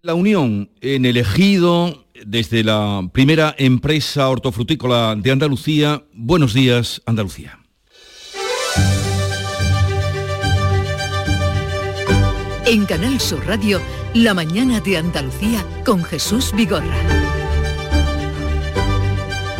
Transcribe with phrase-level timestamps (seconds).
[0.00, 6.04] La Unión en el ejido, desde la primera empresa hortofrutícola de Andalucía.
[6.12, 7.58] Buenos días, Andalucía.
[12.64, 13.80] En Canal Sur Radio,
[14.14, 16.96] La mañana de Andalucía con Jesús Vigorra.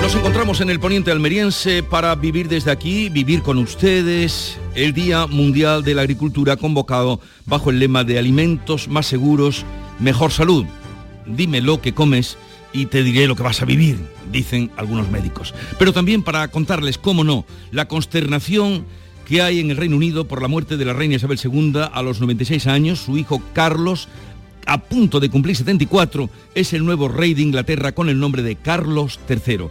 [0.00, 5.26] Nos encontramos en el poniente almeriense para vivir desde aquí, vivir con ustedes, el Día
[5.26, 9.66] Mundial de la Agricultura convocado bajo el lema de alimentos más seguros,
[9.98, 10.64] mejor salud.
[11.26, 12.38] Dime lo que comes
[12.72, 13.98] y te diré lo que vas a vivir,
[14.30, 15.54] dicen algunos médicos.
[15.78, 18.84] Pero también para contarles, cómo no, la consternación
[19.26, 22.02] que hay en el Reino Unido por la muerte de la reina Isabel II a
[22.02, 24.08] los 96 años, su hijo Carlos
[24.68, 28.56] a punto de cumplir 74, es el nuevo rey de Inglaterra con el nombre de
[28.56, 29.68] Carlos III.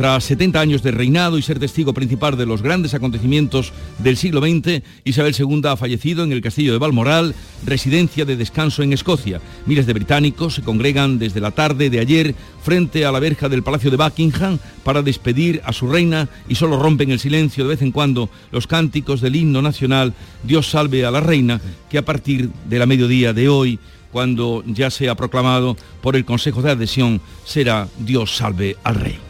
[0.00, 4.40] Tras 70 años de reinado y ser testigo principal de los grandes acontecimientos del siglo
[4.40, 7.34] XX, Isabel II ha fallecido en el castillo de Balmoral,
[7.66, 9.42] residencia de descanso en Escocia.
[9.66, 13.62] Miles de británicos se congregan desde la tarde de ayer frente a la verja del
[13.62, 17.82] Palacio de Buckingham para despedir a su reina y solo rompen el silencio de vez
[17.82, 21.60] en cuando los cánticos del himno nacional Dios salve a la reina,
[21.90, 23.78] que a partir de la mediodía de hoy
[24.12, 29.29] cuando ya sea proclamado por el Consejo de Adhesión, será Dios salve al rey.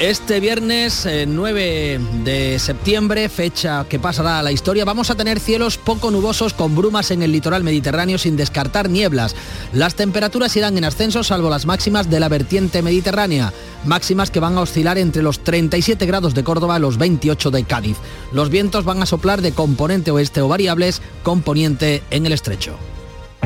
[0.00, 5.38] Este viernes 9 eh, de septiembre, fecha que pasará a la historia, vamos a tener
[5.38, 9.36] cielos poco nubosos con brumas en el litoral mediterráneo sin descartar nieblas.
[9.72, 13.52] Las temperaturas irán en ascenso salvo las máximas de la vertiente mediterránea,
[13.84, 17.62] máximas que van a oscilar entre los 37 grados de Córdoba y los 28 de
[17.62, 17.96] Cádiz.
[18.32, 22.76] Los vientos van a soplar de componente oeste o variables, componente en el estrecho.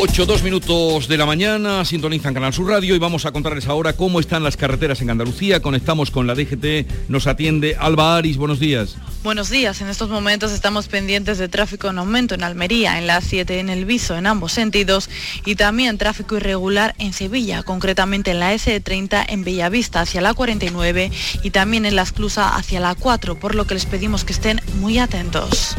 [0.00, 3.94] 8, 2 minutos de la mañana, sintonizan Canal Sur Radio y vamos a contarles ahora
[3.94, 5.60] cómo están las carreteras en Andalucía.
[5.60, 8.96] Conectamos con la DGT, nos atiende Alba Aris, buenos días.
[9.24, 13.20] Buenos días, en estos momentos estamos pendientes de tráfico en aumento en Almería, en la
[13.20, 15.10] 7 en el Viso, en ambos sentidos,
[15.44, 21.10] y también tráfico irregular en Sevilla, concretamente en la S30 en Bellavista hacia la 49
[21.42, 24.60] y también en la Esclusa hacia la 4, por lo que les pedimos que estén
[24.78, 25.76] muy atentos.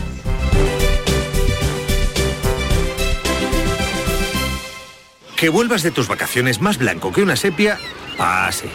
[5.40, 7.80] Que vuelvas de tus vacaciones más blanco que una sepia,
[8.18, 8.68] pase.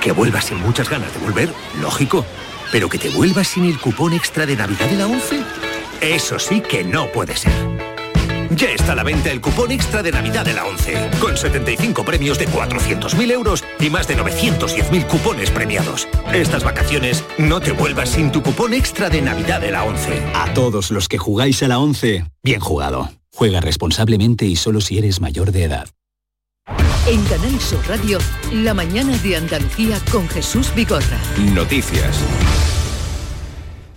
[0.00, 1.48] Que vuelvas sin muchas ganas de volver,
[1.80, 2.26] lógico.
[2.72, 5.40] Pero que te vuelvas sin el cupón extra de Navidad de la 11,
[6.00, 7.52] eso sí que no puede ser.
[8.50, 12.04] Ya está a la venta el cupón extra de Navidad de la 11, con 75
[12.04, 16.08] premios de 400.000 euros y más de 910.000 cupones premiados.
[16.32, 20.32] Estas vacaciones no te vuelvas sin tu cupón extra de Navidad de la 11.
[20.34, 23.08] A todos los que jugáis a la 11, bien jugado.
[23.32, 25.88] Juega responsablemente y solo si eres mayor de edad.
[27.10, 28.18] En Canal Sur Radio,
[28.52, 31.18] La mañana de Andalucía con Jesús Vigorra.
[31.54, 32.22] Noticias.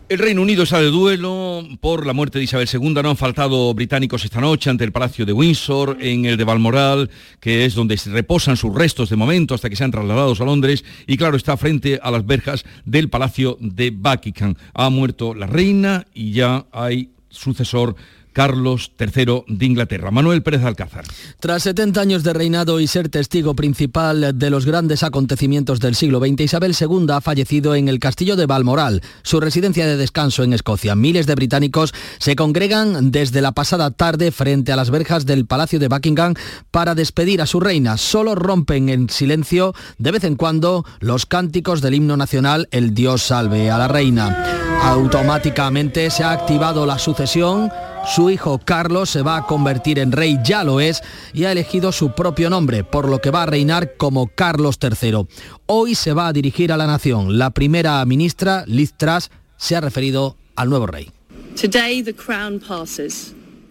[0.07, 2.93] El Reino Unido está de duelo por la muerte de Isabel II.
[3.03, 7.09] No han faltado británicos esta noche ante el Palacio de Windsor, en el de Balmoral,
[7.41, 10.85] que es donde se reposan sus restos de momento hasta que sean trasladados a Londres.
[11.05, 14.55] Y claro, está frente a las verjas del Palacio de Buckingham.
[14.73, 17.97] Ha muerto la reina y ya hay sucesor
[18.33, 20.11] Carlos III de Inglaterra.
[20.11, 21.05] Manuel Pérez Alcázar.
[21.39, 26.19] Tras 70 años de reinado y ser testigo principal de los grandes acontecimientos del siglo
[26.19, 30.53] XX, Isabel II ha fallecido en el castillo de Balmoral, su residencia de descanso en
[30.53, 30.95] Escocia.
[30.95, 35.79] Miles de británicos se congregan desde la pasada tarde frente a las verjas del Palacio
[35.79, 36.33] de Buckingham
[36.71, 37.97] para despedir a su reina.
[37.97, 43.23] Solo rompen en silencio de vez en cuando los cánticos del himno nacional El Dios
[43.23, 44.70] salve a la reina.
[44.81, 47.71] Automáticamente se ha activado la sucesión
[48.05, 51.01] su hijo Carlos se va a convertir en rey, ya lo es,
[51.33, 55.27] y ha elegido su propio nombre, por lo que va a reinar como Carlos III.
[55.67, 57.37] Hoy se va a dirigir a la nación.
[57.37, 61.11] La primera ministra, Liz Truss, se ha referido al nuevo rey.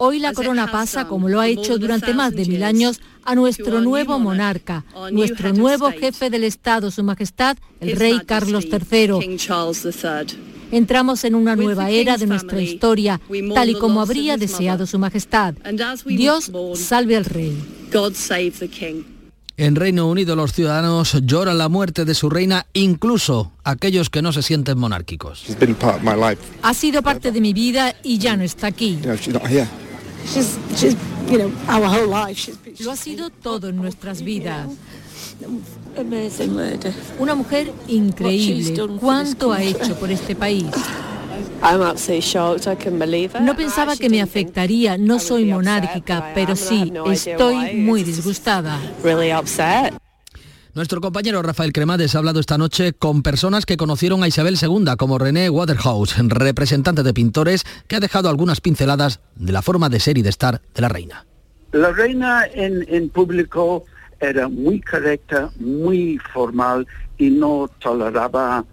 [0.03, 3.81] Hoy la corona pasa, como lo ha hecho durante más de mil años, a nuestro
[3.81, 9.37] nuevo monarca, nuestro nuevo jefe del Estado, Su Majestad, el Rey Carlos III.
[10.71, 13.21] Entramos en una nueva era de nuestra historia,
[13.55, 15.55] tal y como habría deseado Su Majestad.
[16.07, 17.57] Dios salve al Rey.
[19.57, 24.33] En Reino Unido los ciudadanos lloran la muerte de su reina, incluso aquellos que no
[24.33, 25.45] se sienten monárquicos.
[26.63, 28.99] Ha sido parte de mi vida y ya no está aquí.
[32.79, 34.69] Lo ha sido todo en nuestras vidas.
[37.19, 38.87] Una mujer increíble.
[39.01, 40.67] ¿Cuánto ha hecho por este país?
[43.41, 48.79] No pensaba que me afectaría, no soy monárquica, pero sí, estoy muy disgustada.
[50.73, 54.85] Nuestro compañero Rafael Cremades ha hablado esta noche con personas que conocieron a Isabel II,
[54.97, 59.99] como René Waterhouse, representante de pintores, que ha dejado algunas pinceladas de la forma de
[59.99, 61.27] ser y de estar de la reina.
[61.73, 63.85] La reina en, en público
[64.21, 66.87] era muy correcta, muy formal
[67.19, 68.65] y no toleraba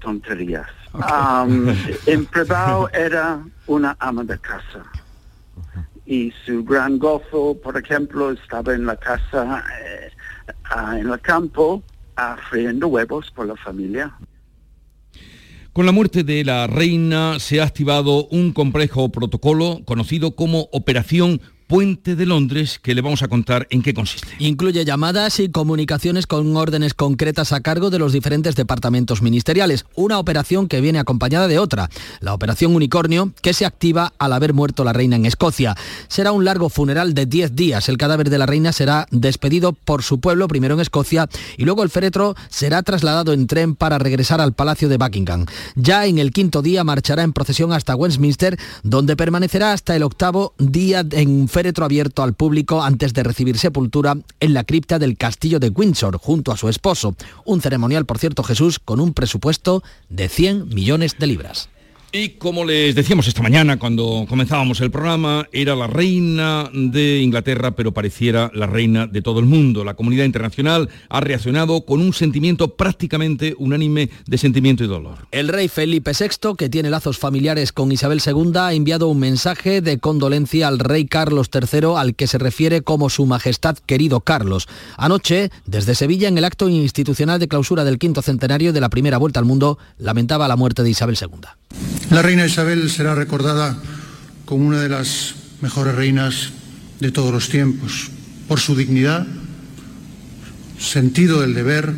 [0.00, 0.68] tonterías.
[2.06, 4.84] en privado era una ama de casa.
[6.04, 10.10] Y su gran gozo, por ejemplo, estaba en la casa, eh,
[10.98, 11.82] en el campo,
[12.50, 14.12] friendo huevos por la familia.
[15.72, 21.40] Con la muerte de la reina se ha activado un complejo protocolo conocido como Operación
[21.72, 24.28] Puente de Londres, que le vamos a contar en qué consiste.
[24.38, 29.86] Incluye llamadas y comunicaciones con órdenes concretas a cargo de los diferentes departamentos ministeriales.
[29.94, 31.88] Una operación que viene acompañada de otra,
[32.20, 35.74] la Operación Unicornio, que se activa al haber muerto la reina en Escocia.
[36.08, 37.88] Será un largo funeral de 10 días.
[37.88, 41.26] El cadáver de la reina será despedido por su pueblo, primero en Escocia,
[41.56, 45.46] y luego el féretro será trasladado en tren para regresar al Palacio de Buckingham.
[45.74, 50.52] Ya en el quinto día marchará en procesión hasta Westminster, donde permanecerá hasta el octavo
[50.58, 55.16] día en féretro féretro abierto al público antes de recibir sepultura en la cripta del
[55.16, 57.14] castillo de Windsor junto a su esposo.
[57.44, 61.68] Un ceremonial, por cierto, Jesús, con un presupuesto de 100 millones de libras.
[62.14, 67.70] Y como les decíamos esta mañana cuando comenzábamos el programa, era la reina de Inglaterra,
[67.70, 69.82] pero pareciera la reina de todo el mundo.
[69.82, 75.26] La comunidad internacional ha reaccionado con un sentimiento prácticamente unánime de sentimiento y dolor.
[75.30, 79.80] El rey Felipe VI, que tiene lazos familiares con Isabel II, ha enviado un mensaje
[79.80, 84.68] de condolencia al rey Carlos III, al que se refiere como su majestad querido Carlos.
[84.98, 89.16] Anoche, desde Sevilla, en el acto institucional de clausura del quinto centenario de la primera
[89.16, 92.01] vuelta al mundo, lamentaba la muerte de Isabel II.
[92.10, 93.76] La reina Isabel será recordada
[94.44, 96.50] como una de las mejores reinas
[97.00, 98.10] de todos los tiempos,
[98.48, 99.26] por su dignidad,
[100.78, 101.94] sentido del deber,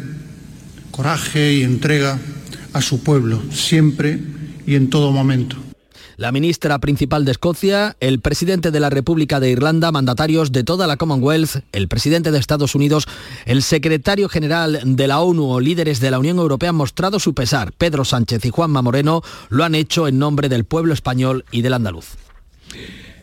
[0.90, 2.18] coraje y entrega
[2.72, 4.20] a su pueblo, siempre
[4.66, 5.64] y en todo momento
[6.16, 10.86] la ministra principal de Escocia, el presidente de la República de Irlanda, mandatarios de toda
[10.86, 13.06] la Commonwealth, el presidente de Estados Unidos,
[13.46, 17.34] el secretario general de la ONU o líderes de la Unión Europea han mostrado su
[17.34, 17.72] pesar.
[17.72, 21.74] Pedro Sánchez y Juanma Moreno lo han hecho en nombre del pueblo español y del
[21.74, 22.16] andaluz.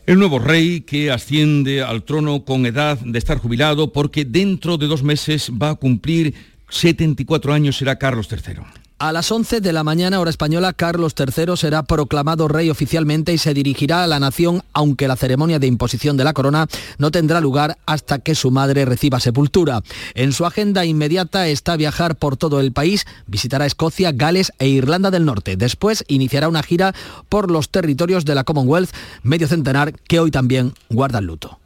[0.05, 4.87] El nuevo rey que asciende al trono con edad de estar jubilado porque dentro de
[4.87, 6.33] dos meses va a cumplir
[6.69, 8.80] 74 años será Carlos III.
[9.01, 13.39] A las 11 de la mañana, hora española, Carlos III será proclamado rey oficialmente y
[13.39, 16.67] se dirigirá a la nación, aunque la ceremonia de imposición de la corona
[16.99, 19.81] no tendrá lugar hasta que su madre reciba sepultura.
[20.13, 25.09] En su agenda inmediata está viajar por todo el país, visitará Escocia, Gales e Irlanda
[25.09, 25.55] del Norte.
[25.57, 26.93] Después iniciará una gira
[27.27, 28.91] por los territorios de la Commonwealth,
[29.23, 31.60] medio centenar, que hoy también guardan luto.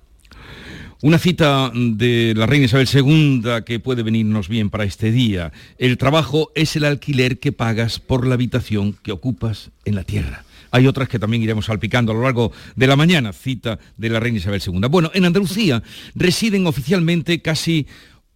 [1.02, 5.52] Una cita de la reina Isabel II que puede venirnos bien para este día.
[5.78, 10.46] El trabajo es el alquiler que pagas por la habitación que ocupas en la tierra.
[10.72, 14.22] Hay otras que también iremos salpicando a lo largo de la mañana, cita de la
[14.22, 14.88] reina Isabel II.
[14.90, 15.84] Bueno, en Andalucía
[16.16, 17.88] residen oficialmente casi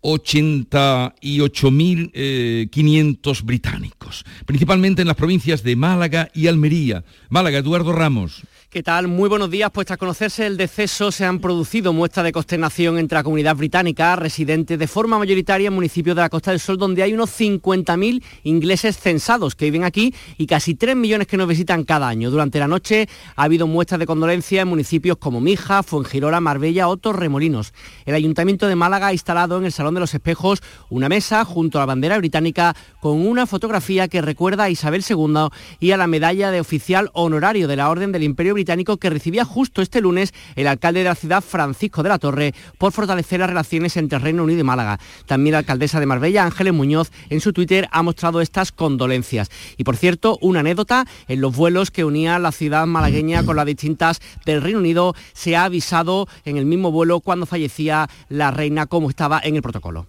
[0.01, 7.04] 88.500 eh, británicos, principalmente en las provincias de Málaga y Almería.
[7.30, 8.44] Málaga, Eduardo Ramos.
[8.72, 9.08] ¿Qué tal?
[9.08, 9.72] Muy buenos días.
[9.74, 14.16] Pues tras conocerse el deceso se han producido muestras de consternación entre la comunidad británica
[14.16, 18.24] residente de forma mayoritaria en municipios de la Costa del Sol donde hay unos 50.000
[18.44, 22.30] ingleses censados que viven aquí y casi 3 millones que nos visitan cada año.
[22.30, 26.98] Durante la noche ha habido muestras de condolencia en municipios como Mija, Fuengirola, Marbella o
[26.98, 27.74] Torremolinos.
[28.06, 30.62] El Ayuntamiento de Málaga ha instalado en el Salón de los Espejos
[30.92, 35.48] una mesa junto a la bandera británica con una fotografía que recuerda a Isabel II
[35.80, 39.46] y a la medalla de oficial honorario de la Orden del Imperio británico que recibía
[39.46, 43.50] justo este lunes el alcalde de la ciudad, Francisco de la Torre, por fortalecer las
[43.50, 45.00] relaciones entre Reino Unido y Málaga.
[45.25, 49.50] También la alcaldesa de Marbella, Ángeles Muñoz, en su Twitter ha mostrado estas condolencias.
[49.78, 53.66] Y por cierto, una anécdota, en los vuelos que unían la ciudad malagueña con las
[53.66, 58.88] distintas del Reino Unido, se ha avisado en el mismo vuelo cuando fallecía la reina
[58.88, 60.06] como estaba en el protocolo.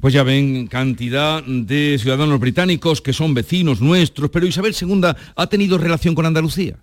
[0.00, 5.00] Pues ya ven, cantidad de ciudadanos británicos que son vecinos nuestros, pero Isabel II
[5.34, 6.76] ha tenido relación con Andalucía.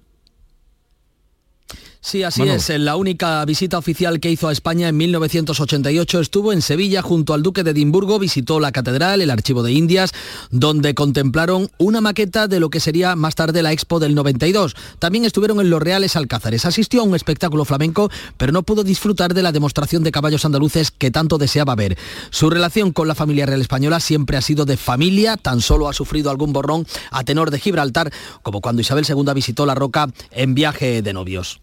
[2.08, 2.70] Sí, así es.
[2.70, 7.44] La única visita oficial que hizo a España en 1988 estuvo en Sevilla junto al
[7.44, 10.14] duque de Edimburgo, visitó la catedral, el archivo de Indias,
[10.50, 14.74] donde contemplaron una maqueta de lo que sería más tarde la Expo del 92.
[15.00, 16.66] También estuvieron en los Reales Alcázares.
[16.66, 20.92] Asistió a un espectáculo flamenco, pero no pudo disfrutar de la demostración de caballos andaluces
[20.92, 21.98] que tanto deseaba ver.
[22.30, 25.94] Su relación con la familia real española siempre ha sido de familia, tan solo ha
[25.94, 30.56] sufrido algún borrón a tenor de Gibraltar, como cuando Isabel II visitó la Roca en
[30.56, 31.60] viaje de novios.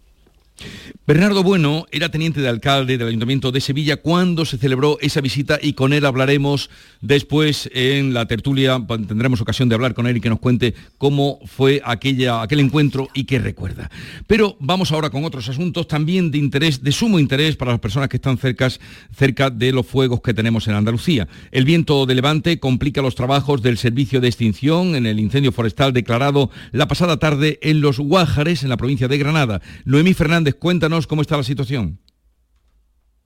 [1.07, 5.59] Bernardo Bueno era teniente de alcalde del Ayuntamiento de Sevilla cuando se celebró esa visita
[5.61, 6.69] y con él hablaremos
[7.01, 8.83] después en la tertulia.
[9.07, 13.09] Tendremos ocasión de hablar con él y que nos cuente cómo fue aquella, aquel encuentro
[13.13, 13.91] y qué recuerda.
[14.25, 18.09] Pero vamos ahora con otros asuntos también de interés, de sumo interés para las personas
[18.09, 21.27] que están cerca, de los fuegos que tenemos en Andalucía.
[21.51, 25.93] El viento de levante complica los trabajos del servicio de extinción en el incendio forestal
[25.93, 29.61] declarado la pasada tarde en los Guájares, en la provincia de Granada.
[30.15, 31.99] Fernández, cuéntanos cómo está la situación.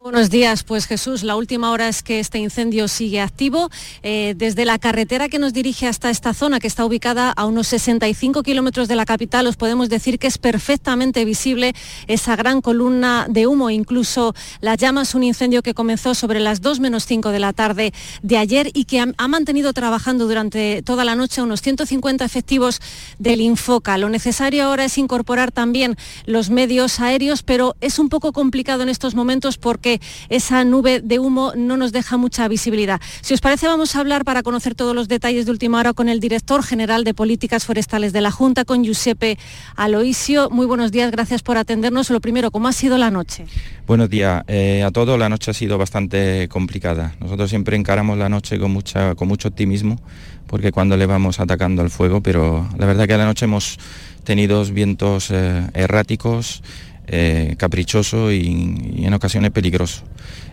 [0.01, 3.69] Buenos días, pues Jesús, la última hora es que este incendio sigue activo.
[4.01, 7.67] Eh, desde la carretera que nos dirige hasta esta zona, que está ubicada a unos
[7.67, 11.73] 65 kilómetros de la capital, os podemos decir que es perfectamente visible
[12.07, 16.79] esa gran columna de humo, incluso las llamas, un incendio que comenzó sobre las 2
[16.79, 21.03] menos 5 de la tarde de ayer y que ha, ha mantenido trabajando durante toda
[21.03, 22.79] la noche unos 150 efectivos
[23.17, 23.97] del Infoca.
[23.97, 28.87] Lo necesario ahora es incorporar también los medios aéreos, pero es un poco complicado en
[28.87, 29.88] estos momentos porque
[30.29, 33.01] esa nube de humo no nos deja mucha visibilidad.
[33.21, 36.09] Si os parece, vamos a hablar para conocer todos los detalles de última hora con
[36.09, 39.37] el director general de Políticas Forestales de la Junta, con Giuseppe
[39.75, 40.49] Aloisio.
[40.49, 42.09] Muy buenos días, gracias por atendernos.
[42.09, 43.45] Lo primero, ¿cómo ha sido la noche?
[43.87, 45.17] Buenos días eh, a todos.
[45.17, 47.15] La noche ha sido bastante complicada.
[47.19, 49.99] Nosotros siempre encaramos la noche con, mucha, con mucho optimismo,
[50.47, 53.79] porque cuando le vamos atacando al fuego, pero la verdad que a la noche hemos
[54.23, 56.61] tenido vientos eh, erráticos,
[57.11, 60.03] eh, caprichoso y, en ocasiones peligroso.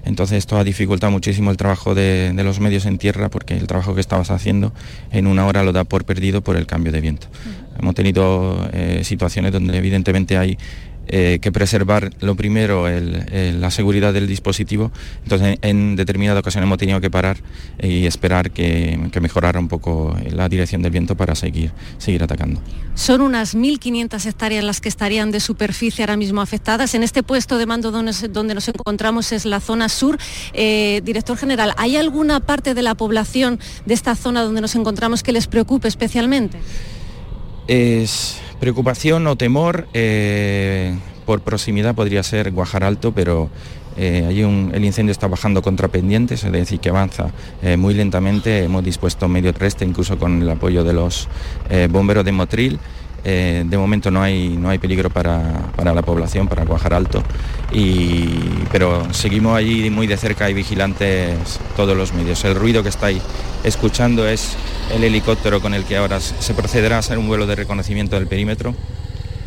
[0.05, 3.95] Entonces esto ha dificultado muchísimo el trabajo de, los medios en tierra porque el trabajo
[3.95, 4.73] que estabas haciendo
[5.11, 7.27] en una hora lo da por perdido por el cambio de viento.
[7.79, 10.57] Hemos tenido eh, situaciones donde evidentemente hay
[11.09, 14.91] eh, que preservar lo primero la seguridad del dispositivo.
[15.23, 17.39] Entonces en determinadas ocasiones hemos tenido que parar
[17.83, 22.61] y esperar que, mejorara un poco la dirección del viento para seguir, seguir atacando.
[22.95, 26.95] Son unas 1.500 hectáreas las que estarían de superficie ahora mismo afectadas.
[26.95, 30.19] En este puesto de mando donde, nos encontramos es la zona sur.
[30.53, 35.23] Eh, director general, ¿hay alguna parte de la población de esta zona donde nos encontramos
[35.23, 36.59] que les preocupe especialmente?
[37.69, 40.97] Es Preocupación o temor eh,
[41.27, 43.51] por proximidad podría ser Guajar Alto, pero
[43.99, 48.65] eh, el incendio está bajando contra pendientes, es decir, que avanza eh, muy lentamente.
[48.65, 51.29] Hemos dispuesto medio terrestre, incluso con el apoyo de los
[51.91, 52.79] bomberos de Motril.
[53.27, 57.23] De momento no hay, no hay peligro para, la población, para Guajar Alto,
[58.71, 62.45] pero seguimos allí muy de cerca y vigilantes todos los medios.
[62.45, 63.21] El ruido que estáis
[63.65, 64.57] escuchando es
[64.95, 68.29] el helicóptero con el que ahora se procederá a hacer un vuelo de reconocimiento del
[68.29, 68.75] perímetro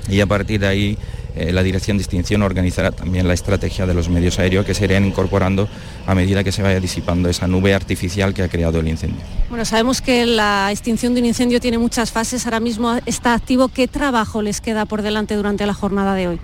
[0.09, 0.98] y a partir de ahí
[1.39, 4.84] eh, la Dirección de Extinción organizará también la estrategia de los medios aéreos que se
[4.84, 5.69] irán incorporando
[6.05, 9.22] a medida que se vaya disipando esa nube artificial que ha creado el incendio.
[9.48, 13.69] Bueno, sabemos que la extinción de un incendio tiene muchas fases, ahora mismo está activo.
[13.69, 16.39] ¿Qué trabajo les queda por delante durante la jornada de hoy?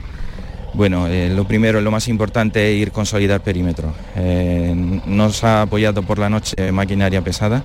[0.73, 3.93] Bueno, eh, lo primero, lo más importante es ir consolidar perímetro.
[4.15, 7.63] Eh, nos ha apoyado por la noche maquinaria pesada,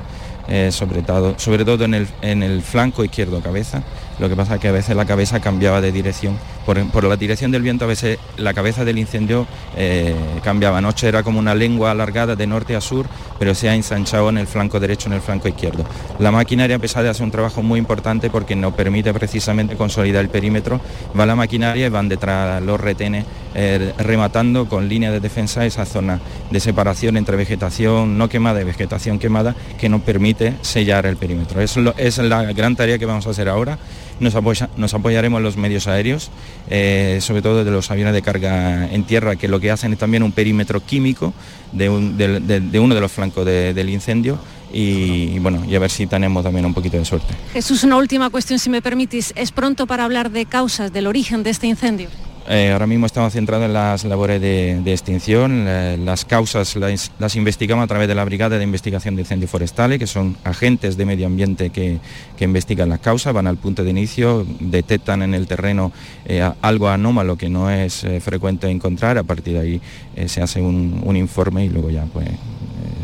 [0.70, 3.84] sobre todo, sobre todo en, el, en el flanco izquierdo cabeza,
[4.20, 6.38] lo que pasa es que a veces la cabeza cambiaba de dirección.
[6.64, 10.78] Por, la dirección del viento a veces la cabeza del incendio eh, cambiaba.
[10.78, 13.06] Anoche era como una lengua alargada de norte a sur,
[13.38, 15.84] pero se ha ensanchado en el flanco derecho, en el flanco izquierdo.
[16.18, 20.80] La maquinaria pesada hace un trabajo muy importante porque nos permite precisamente consolidar el perímetro.
[21.18, 23.24] Va la maquinaria y van detrás los retenes
[23.54, 28.64] eh, rematando con línea de defensa esa zona de separación entre vegetación no quemada y
[28.64, 31.60] vegetación quemada que nos permite sellar el perímetro.
[31.60, 33.78] Eso es la gran tarea que vamos a hacer ahora
[34.20, 34.34] nos,
[34.76, 36.30] nos apoyaremos en los medios aéreos,
[36.68, 39.98] eh, sobre todo de los aviones de carga en tierra, que lo que hacen es
[39.98, 41.32] también un perímetro químico
[41.72, 44.38] de, uno de los flancos del incendio
[44.72, 47.34] y, bueno, y a ver si tenemos también un poquito de suerte.
[47.52, 49.32] Jesús, una última cuestión, si me permitís.
[49.36, 52.08] ¿Es pronto para hablar de causas, del origen de este incendio?
[52.52, 55.66] Eh, ahora mismo estamos centrados en las labores de, extinción,
[56.04, 60.08] las causas las, investigamos a través de la Brigada de Investigación de Incendios Forestales, que
[60.08, 62.00] son agentes de medio ambiente que,
[62.40, 65.92] investigan las causas, van al punto de inicio, detectan en el terreno
[66.24, 69.80] eh, algo anómalo que no es eh, frecuente encontrar, a partir de ahí
[70.26, 72.26] se hace un, informe y luego ya pues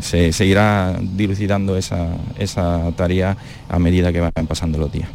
[0.01, 3.37] se, se, irá dilucidando esa, esa tarea
[3.69, 5.07] a medida que van pasando los días.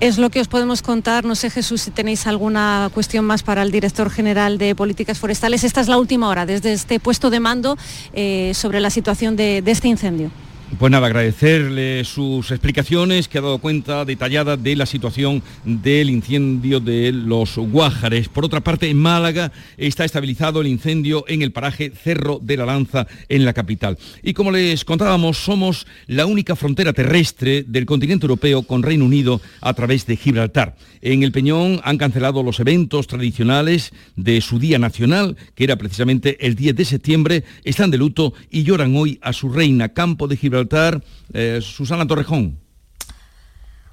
[0.00, 1.26] Es lo que os podemos contar.
[1.26, 5.62] No sé, Jesús, si tenéis alguna cuestión más para el director general de Políticas Forestales.
[5.62, 7.76] Esta es la última hora desde este puesto de mando
[8.14, 10.30] eh, sobre la situación de este incendio.
[10.78, 16.80] Pues nada, agradecerle sus explicaciones, que ha dado cuenta detallada de la situación del incendio
[16.80, 18.28] de los Guájares.
[18.28, 22.66] Por otra parte, en Málaga está estabilizado el incendio en el paraje Cerro de la
[22.66, 23.98] Lanza, en la capital.
[24.22, 29.40] Y como les contábamos, somos la única frontera terrestre del continente europeo con Reino Unido
[29.60, 30.76] a través de Gibraltar.
[31.02, 36.46] En el Peñón han cancelado los eventos tradicionales de su Día Nacional, que era precisamente
[36.46, 37.44] el 10 de septiembre.
[37.64, 40.59] Están de luto y lloran hoy a su reina, Campo de Gibraltar
[41.32, 42.58] eh, Susana Torrejón.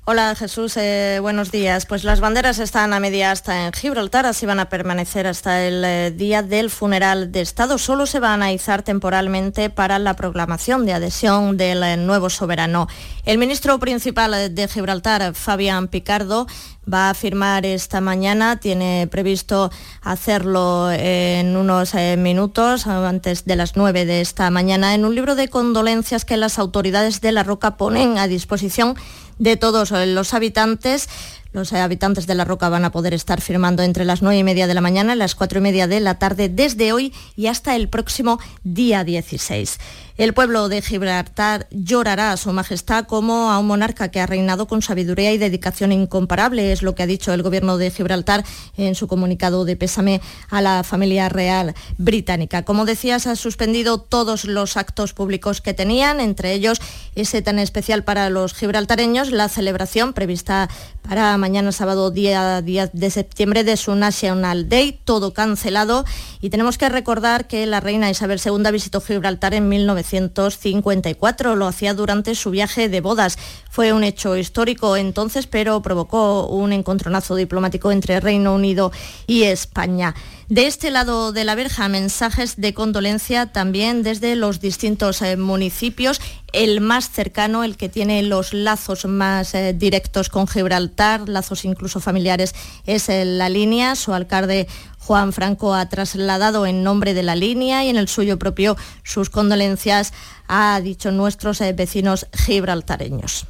[0.10, 1.86] Hola Jesús, eh, buenos días.
[1.86, 5.84] Pues las banderas están a media hasta en Gibraltar, así van a permanecer hasta el
[5.84, 7.78] eh, día del funeral de Estado.
[7.78, 12.88] Solo se van a izar temporalmente para la proclamación de adhesión del nuevo soberano.
[13.26, 16.48] El ministro principal de Gibraltar, Fabián Picardo,
[16.88, 19.72] va a firmar esta mañana, tiene previsto
[20.02, 25.50] hacerlo en unos minutos, antes de las nueve de esta mañana, en un libro de
[25.50, 28.96] condolencias que las autoridades de La Roca ponen a disposición
[29.40, 31.10] de todos los habitantes.
[31.54, 34.68] Los habitantes de La Roca van a poder estar firmando entre las nueve y media
[34.68, 37.76] de la mañana y las cuatro y media de la tarde desde hoy y hasta
[37.76, 39.80] el próximo día 16.
[40.18, 44.66] El pueblo de Gibraltar llorará a su majestad como a un monarca que ha reinado
[44.66, 48.44] con sabiduría y dedicación incomparable, es lo que ha dicho el gobierno de Gibraltar
[48.78, 50.20] en su comunicado de pésame
[50.50, 52.66] a la familia real británica.
[52.66, 56.82] Como decías, ha suspendido todos los actos públicos que tenían, entre ellos
[57.14, 60.68] ese tan especial para los gibraltareños, la celebración prevista
[61.08, 66.06] para mañana sábado día 10 de septiembre de su National Day, todo cancelado.
[66.42, 71.56] Y tenemos que recordar que la reina Isabel II visitó Gibraltar en 1900 1954.
[71.56, 73.38] Lo hacía durante su viaje de bodas.
[73.70, 78.92] Fue un hecho histórico entonces, pero provocó un encontronazo diplomático entre Reino Unido
[79.28, 80.16] y España.
[80.50, 86.22] De este lado de la verja, mensajes de condolencia también desde los distintos eh, municipios.
[86.54, 92.00] El más cercano, el que tiene los lazos más eh, directos con Gibraltar, lazos incluso
[92.00, 93.96] familiares, es eh, la línea.
[93.96, 94.70] Su alcalde
[95.08, 99.30] Juan Franco ha trasladado en nombre de la línea y en el suyo propio sus
[99.30, 100.12] condolencias
[100.50, 103.48] a dicho nuestros eh, vecinos gibraltareños.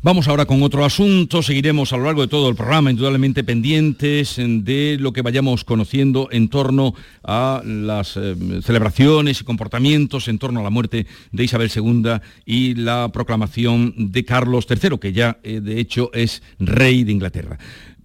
[0.00, 1.42] Vamos ahora con otro asunto.
[1.42, 6.28] Seguiremos a lo largo de todo el programa, indudablemente pendientes de lo que vayamos conociendo
[6.30, 11.72] en torno a las eh, celebraciones y comportamientos en torno a la muerte de Isabel
[11.74, 17.10] II y la proclamación de Carlos III, que ya eh, de hecho es rey de
[17.10, 17.58] Inglaterra.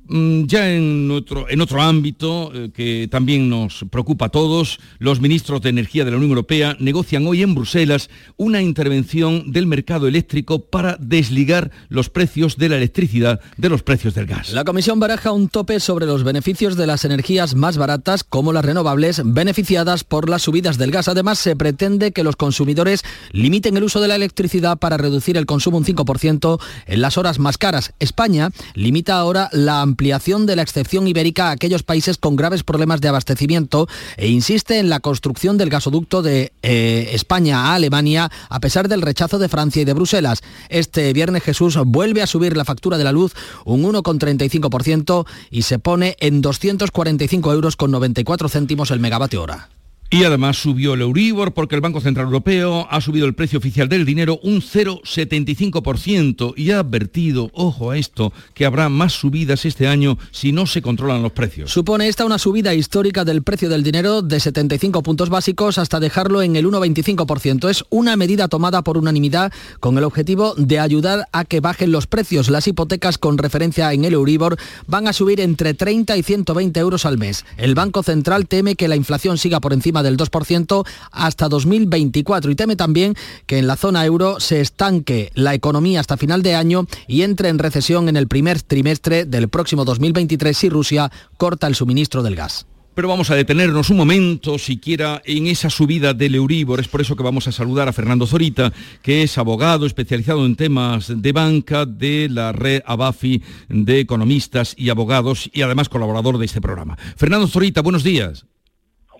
[0.05, 5.21] Mm, ya en otro, en otro ámbito eh, que también nos preocupa a todos, los
[5.21, 10.07] ministros de Energía de la Unión Europea negocian hoy en Bruselas una intervención del mercado
[10.07, 14.51] eléctrico para desligar los precios de la electricidad de los precios del gas.
[14.51, 18.65] La Comisión baraja un tope sobre los beneficios de las energías más baratas como las
[18.65, 21.07] renovables beneficiadas por las subidas del gas.
[21.07, 25.45] Además, se pretende que los consumidores limiten el uso de la electricidad para reducir el
[25.45, 27.93] consumo un 5% en las horas más caras.
[27.99, 32.99] España limita ahora la ampliación de la excepción ibérica a aquellos países con graves problemas
[32.99, 38.59] de abastecimiento e insiste en la construcción del gasoducto de eh, España a Alemania a
[38.59, 40.41] pesar del rechazo de Francia y de Bruselas.
[40.69, 43.33] Este viernes Jesús vuelve a subir la factura de la luz
[43.65, 49.69] un 1,35% y se pone en 245 euros con 94 céntimos el megavatio hora.
[50.13, 53.89] Y además subió el Euribor porque el Banco Central Europeo ha subido el precio oficial
[53.89, 59.87] del dinero un 0,75% y ha advertido, ojo a esto, que habrá más subidas este
[59.87, 61.71] año si no se controlan los precios.
[61.71, 66.43] Supone esta una subida histórica del precio del dinero de 75 puntos básicos hasta dejarlo
[66.43, 67.67] en el 1,25%.
[67.67, 72.05] Es una medida tomada por unanimidad con el objetivo de ayudar a que bajen los
[72.05, 72.51] precios.
[72.51, 77.07] Las hipotecas con referencia en el Euribor van a subir entre 30 y 120 euros
[77.07, 77.45] al mes.
[77.57, 82.55] El Banco Central teme que la inflación siga por encima del 2% hasta 2024 y
[82.55, 86.85] teme también que en la zona euro se estanque la economía hasta final de año
[87.07, 91.75] y entre en recesión en el primer trimestre del próximo 2023 si Rusia corta el
[91.75, 92.65] suministro del gas.
[92.95, 96.79] Pero vamos a detenernos un momento, siquiera en esa subida del Euribor.
[96.79, 100.55] Es por eso que vamos a saludar a Fernando Zorita, que es abogado especializado en
[100.55, 106.45] temas de banca de la red ABAFI de economistas y abogados y además colaborador de
[106.45, 106.95] este programa.
[107.15, 108.45] Fernando Zorita, buenos días.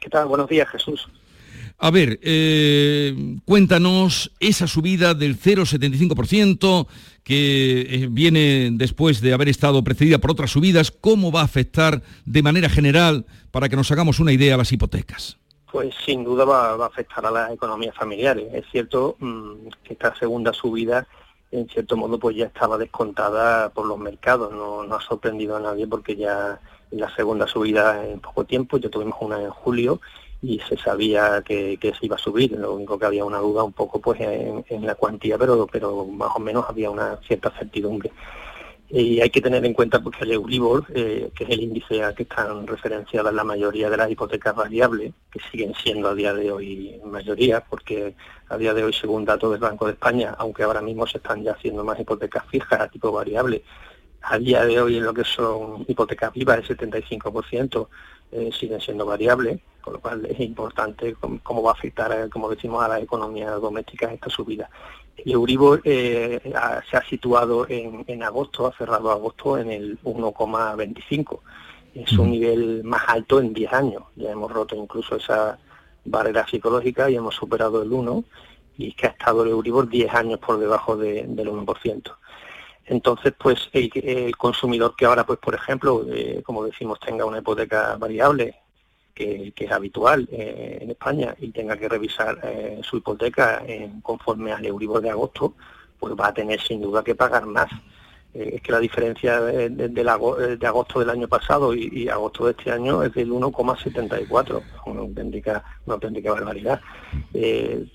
[0.03, 0.27] ¿Qué tal?
[0.27, 1.07] Buenos días, Jesús.
[1.77, 6.87] A ver, eh, cuéntanos esa subida del 0,75%
[7.23, 12.01] que eh, viene después de haber estado precedida por otras subidas, ¿cómo va a afectar
[12.25, 15.37] de manera general para que nos hagamos una idea a las hipotecas?
[15.71, 18.45] Pues sin duda va, a afectar a las economías familiares.
[18.53, 21.07] Es cierto mm, que esta segunda subida
[21.51, 25.61] en cierto modo pues ya estaba descontada por los mercados, no, no ha sorprendido a
[25.61, 26.59] nadie porque ya
[26.93, 29.99] la segunda subida en poco tiempo, ya tuvimos una en julio
[30.41, 33.71] y se sabía que, se iba a subir, lo único que había una duda un
[33.71, 38.11] poco pues en, la cuantía, pero, pero más o menos había una cierta certidumbre.
[38.89, 42.13] Y hay que tener en cuenta porque el Euribor, eh, que es el índice a
[42.13, 46.51] que están referenciadas la mayoría de las hipotecas variables, que siguen siendo a día de
[46.51, 48.13] hoy mayoría, porque
[48.49, 51.41] a día de hoy, según datos del Banco de España, aunque ahora mismo se están
[51.41, 53.63] ya haciendo más hipotecas fijas a tipo variable,
[54.23, 57.87] a día de hoy en lo que son hipotecas vivas, el 75%
[58.31, 62.83] eh, siguen siendo variables, con lo cual es importante cómo, va a afectar, como decimos,
[62.83, 64.69] a la economía doméstica esta subida.
[65.17, 66.39] El Euribor eh,
[66.89, 71.39] se ha situado en, en, agosto, ha cerrado agosto en el 1,25.
[71.93, 74.03] Es un nivel más alto en 10 años.
[74.15, 75.59] Ya hemos roto incluso esa
[76.05, 78.23] barrera psicológica y hemos superado el 1
[78.77, 82.15] y es que ha estado el Euribor 10 años por debajo del 1%.
[82.85, 87.95] Entonces, pues el, consumidor que ahora, pues por ejemplo, eh, como decimos, tenga una hipoteca
[87.95, 88.55] variable,
[89.13, 93.63] que, es habitual eh, en España, y tenga que revisar eh, su hipoteca
[94.01, 95.53] conforme al Euribor de agosto,
[95.99, 97.69] pues va a tener sin duda que pagar más.
[98.33, 103.03] Es que la diferencia de, de, agosto del año pasado y, agosto de este año
[103.03, 106.81] es del 1,74, una auténtica, una auténtica barbaridad.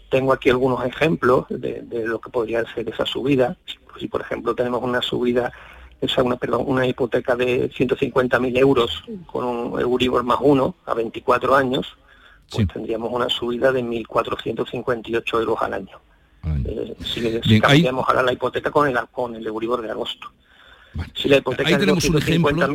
[0.08, 3.56] tengo aquí algunos ejemplos de, de, lo que podría ser esa subida
[3.98, 5.52] si por ejemplo tenemos una subida,
[6.00, 11.54] esa una, perdón, una hipoteca de 150.000 euros con un Euribor más uno a 24
[11.56, 11.96] años,
[12.50, 16.00] pues tendríamos una subida de 1.458 euros al año.
[16.44, 20.32] Eh, si, cambiamos ahora la hipoteca con el, con el Euribor de agosto.
[21.14, 22.68] Si la hipoteca ahí tenemos un ejemplo.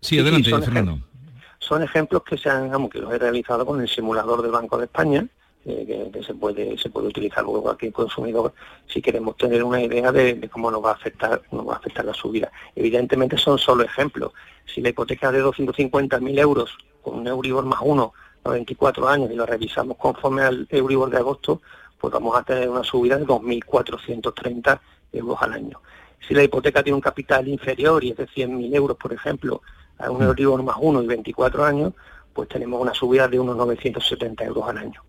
[0.00, 0.92] Sí, adelante, son Fernando.
[0.92, 1.10] Ejemplos,
[1.58, 4.84] son ejemplos que se han, que los he realizado con el simulador del Banco de
[4.84, 5.26] España,
[5.62, 8.54] que, se puede se puede utilizar luego cualquier consumidor
[8.86, 12.04] si queremos tener una idea de, cómo nos va a afectar nos va a afectar
[12.04, 12.50] la subida.
[12.74, 14.32] Evidentemente son solo ejemplos.
[14.64, 19.34] Si la hipoteca de 250.000 euros con un Euribor más uno a 24 años y
[19.34, 21.60] lo revisamos conforme al Euribor de agosto,
[22.00, 24.80] pues vamos a tener una subida de 2.430
[25.12, 25.80] euros al año.
[26.26, 29.62] Si la hipoteca tiene un capital inferior y es de 100.000 euros, por ejemplo,
[29.98, 30.28] a un mm.
[30.28, 31.92] Euribor más uno y 24 años,
[32.32, 35.02] pues tenemos una subida de unos 970 euros al año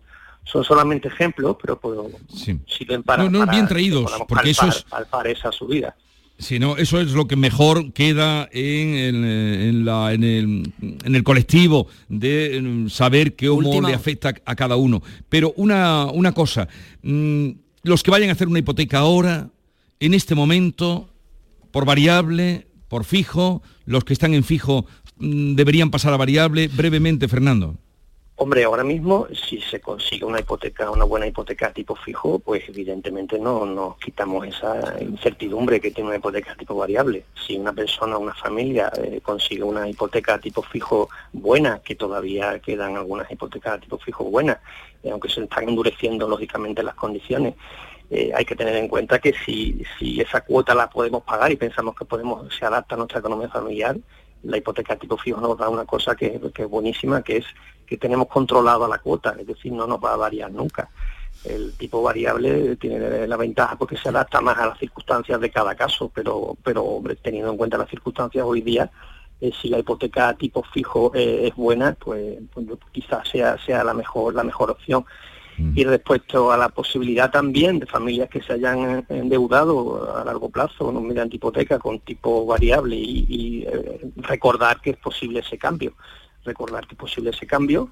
[0.44, 2.10] son solamente ejemplos, pero puedo,
[2.66, 4.84] sirven para, no, bien traídos, porque eso es
[5.26, 5.94] esa subida.
[6.38, 10.72] Sí, no, eso es lo que mejor queda en, en, la, en, el,
[11.04, 15.02] en el, colectivo de saber cómo le afecta a cada uno.
[15.28, 16.66] Pero una, una cosa,
[17.02, 17.50] mm,
[17.84, 19.50] los que vayan a hacer una hipoteca ahora,
[20.00, 21.08] en este momento,
[21.70, 24.86] por variable, por fijo, los que están en fijo
[25.18, 26.68] mm, deberían pasar a variable.
[26.68, 27.78] Brevemente, Fernando.
[28.42, 33.38] Hombre, ahora mismo, si se consigue una hipoteca, una buena hipoteca tipo fijo, pues evidentemente
[33.38, 37.24] no nos quitamos esa incertidumbre que tiene una hipoteca tipo variable.
[37.46, 42.96] Si una persona, una familia eh, consigue una hipoteca tipo fijo buena, que todavía quedan
[42.96, 44.58] algunas hipotecas tipo fijo buenas,
[45.08, 47.54] aunque se están endureciendo lógicamente las condiciones,
[48.10, 51.56] eh, hay que tener en cuenta que si, si esa cuota la podemos pagar y
[51.56, 53.96] pensamos que podemos se adapta a nuestra economía familiar,
[54.42, 57.46] la hipoteca tipo fijo nos da una cosa que, que es buenísima, que es
[57.92, 60.88] que tenemos controlado la cuota, es decir, no nos va a variar nunca.
[61.44, 65.74] El tipo variable tiene la ventaja porque se adapta más a las circunstancias de cada
[65.74, 68.90] caso, pero, pero teniendo en cuenta las circunstancias hoy día,
[69.42, 73.92] eh, si la hipoteca tipo fijo eh, es buena, pues, pues quizás sea, sea la
[73.92, 75.04] mejor, la mejor opción.
[75.58, 75.72] Mm.
[75.76, 80.90] Y respecto a la posibilidad también de familias que se hayan endeudado a largo plazo
[80.92, 85.92] mediante hipoteca con tipo variable y, eh, recordar que es posible ese cambio
[86.44, 87.90] recordar que es posible ese cambio.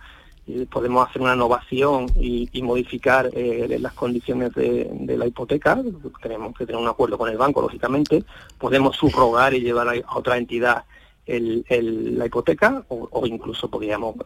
[0.70, 5.80] podemos hacer una innovación y, modificar eh, las condiciones de, la hipoteca.
[6.22, 8.24] Tenemos que tener un acuerdo con el banco, lógicamente.
[8.58, 10.84] Podemos subrogar y llevar a, otra entidad
[11.26, 14.16] la hipoteca o, incluso podríamos,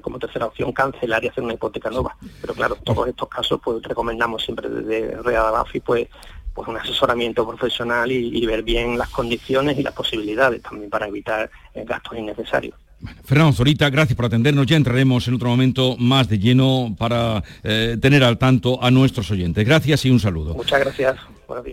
[0.00, 2.16] como tercera opción, cancelar y hacer una hipoteca nueva.
[2.40, 6.08] Pero claro, en todos estos casos pues recomendamos siempre desde Real Bafi pues
[6.56, 11.50] pues un asesoramiento profesional y, ver bien las condiciones y las posibilidades también para evitar
[11.74, 12.74] eh, gastos innecesarios.
[13.24, 14.66] Fernando Zorita, gracias por atendernos.
[14.66, 19.30] Ya entraremos en otro momento más de lleno para eh, tener al tanto a nuestros
[19.30, 19.64] oyentes.
[19.66, 20.54] Gracias y un saludo.
[20.54, 21.16] Muchas gracias.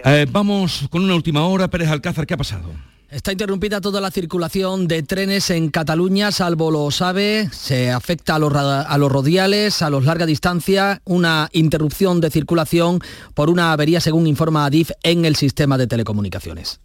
[0.06, 1.68] Eh, vamos con una última hora.
[1.70, 2.70] Pérez Alcázar, ¿qué ha pasado?
[3.10, 8.40] Está interrumpida toda la circulación de trenes en Cataluña, salvo lo sabe, se afecta a
[8.40, 13.02] los, a los rodiales, a los larga distancia, una interrupción de circulación
[13.36, 16.80] por una avería, según informa Adif, en el sistema de telecomunicaciones.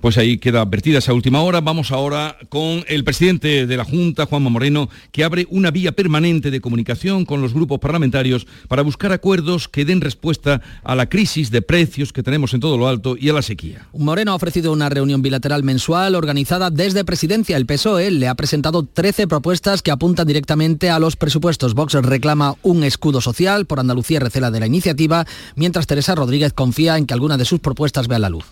[0.00, 1.60] Pues ahí queda advertida esa última hora.
[1.60, 6.50] Vamos ahora con el presidente de la Junta, Juanma Moreno, que abre una vía permanente
[6.50, 11.50] de comunicación con los grupos parlamentarios para buscar acuerdos que den respuesta a la crisis
[11.50, 13.86] de precios que tenemos en todo lo alto y a la sequía.
[13.94, 17.56] Moreno ha ofrecido una reunión bilateral mensual organizada desde Presidencia.
[17.56, 21.74] El PSOE le ha presentado 13 propuestas que apuntan directamente a los presupuestos.
[21.74, 26.96] Vox reclama un escudo social, por Andalucía recela de la iniciativa, mientras Teresa Rodríguez confía
[26.96, 28.44] en que alguna de sus propuestas vea la luz.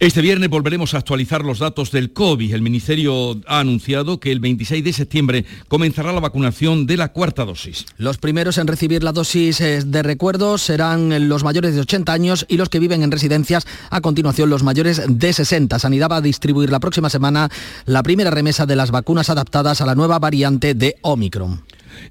[0.00, 2.54] Este viernes volveremos a actualizar los datos del COVID.
[2.54, 7.44] El Ministerio ha anunciado que el 26 de septiembre comenzará la vacunación de la cuarta
[7.44, 7.84] dosis.
[7.98, 12.46] Los primeros en recibir la dosis eh, de recuerdo serán los mayores de 80 años
[12.48, 15.78] y los que viven en residencias, a continuación los mayores de 60.
[15.78, 17.50] Sanidad va a distribuir la próxima semana
[17.84, 21.60] la primera remesa de las vacunas adaptadas a la nueva variante de Omicron.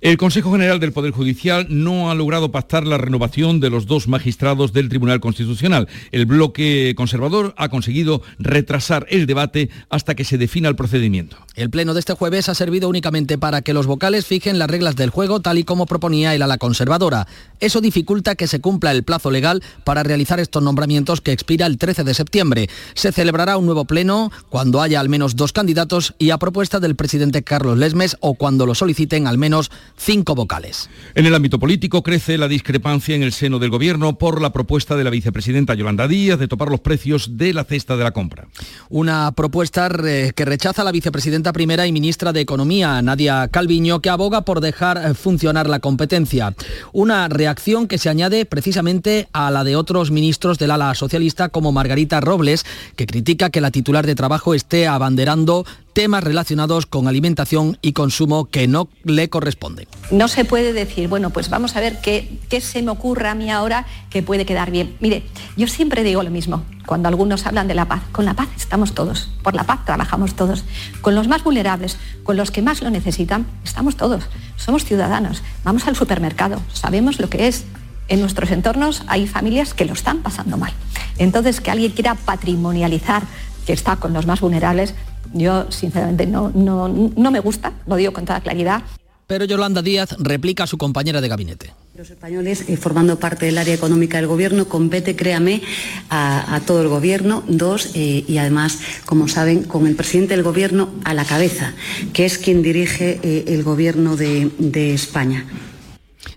[0.01, 4.07] El Consejo General del Poder Judicial no ha logrado pactar la renovación de los dos
[4.07, 5.87] magistrados del Tribunal Constitucional.
[6.11, 11.37] El bloque conservador ha conseguido retrasar el debate hasta que se defina el procedimiento.
[11.55, 14.95] El pleno de este jueves ha servido únicamente para que los vocales fijen las reglas
[14.95, 17.27] del juego tal y como proponía el ala conservadora.
[17.59, 21.77] Eso dificulta que se cumpla el plazo legal para realizar estos nombramientos que expira el
[21.77, 22.69] 13 de septiembre.
[22.93, 26.95] Se celebrará un nuevo pleno cuando haya al menos dos candidatos y a propuesta del
[26.95, 30.89] presidente Carlos Lesmes o cuando lo soliciten al menos cinco vocales.
[31.15, 34.95] En el ámbito político crece la discrepancia en el seno del gobierno por la propuesta
[34.95, 38.47] de la vicepresidenta Yolanda Díaz de topar los precios de la cesta de la compra.
[38.89, 44.41] Una propuesta que rechaza la vicepresidenta primera y ministra de Economía, Nadia Calviño, que aboga
[44.41, 46.53] por dejar eh, funcionar la competencia.
[46.93, 51.71] Una reacción que se añade precisamente a la de otros ministros del ala socialista como
[51.71, 52.65] Margarita Robles,
[52.95, 58.45] que critica que la titular de trabajo esté abanderando temas relacionados con alimentación y consumo
[58.45, 59.87] que no le corresponden.
[60.11, 63.35] No se puede decir, bueno, pues vamos a ver qué, qué se me ocurre a
[63.35, 64.95] mí ahora que puede quedar bien.
[64.99, 65.23] Mire,
[65.57, 68.01] yo siempre digo lo mismo, cuando algunos hablan de la paz.
[68.11, 70.63] Con la paz estamos todos, por la paz trabajamos todos.
[71.01, 74.23] Con los más vulnerables, con los que más lo necesitan, estamos todos.
[74.55, 77.65] Somos ciudadanos, vamos al supermercado, sabemos lo que es.
[78.07, 80.73] En nuestros entornos hay familias que lo están pasando mal.
[81.19, 83.21] Entonces, que alguien quiera patrimonializar
[83.67, 84.95] que está con los más vulnerables,
[85.33, 88.83] yo, sinceramente, no, no, no me gusta, lo digo con toda claridad.
[89.27, 91.71] Pero Yolanda Díaz replica a su compañera de gabinete.
[91.95, 95.61] Los españoles, eh, formando parte del área económica del Gobierno, compete, créame,
[96.09, 100.89] a, todo el Gobierno, dos, eh, y además, como saben, con el presidente del Gobierno
[101.03, 101.73] a la cabeza,
[102.13, 105.45] que es quien dirige eh, el Gobierno de, de España.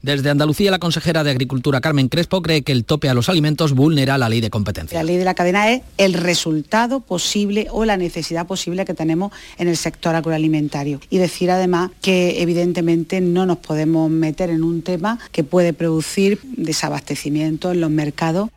[0.02, 3.72] Desde Andalucía, la consejera de Agricultura, Carmen Crespo, cree que el tope a los alimentos
[3.72, 4.98] vulnera la ley de competencia.
[4.98, 9.32] La ley de la cadena es el resultado posible o la necesidad posible que tenemos
[9.58, 11.00] en el sector agroalimentario.
[11.10, 16.40] Y decir además que evidentemente no nos podemos meter en un tema que puede producir
[16.42, 18.50] desabastecimiento en los mercados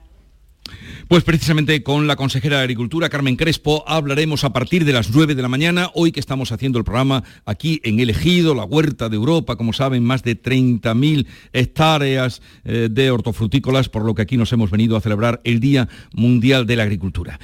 [1.07, 5.35] pues precisamente con la consejera de Agricultura, Carmen Crespo, hablaremos a partir de las 9
[5.35, 9.07] de la mañana, hoy que estamos haciendo el programa aquí en El Ejido, la Huerta
[9.07, 14.35] de Europa, como saben, más de 30.000 hectáreas eh, de hortofrutícolas, por lo que aquí
[14.35, 17.39] nos hemos venido a celebrar el Día Mundial de la Agricultura.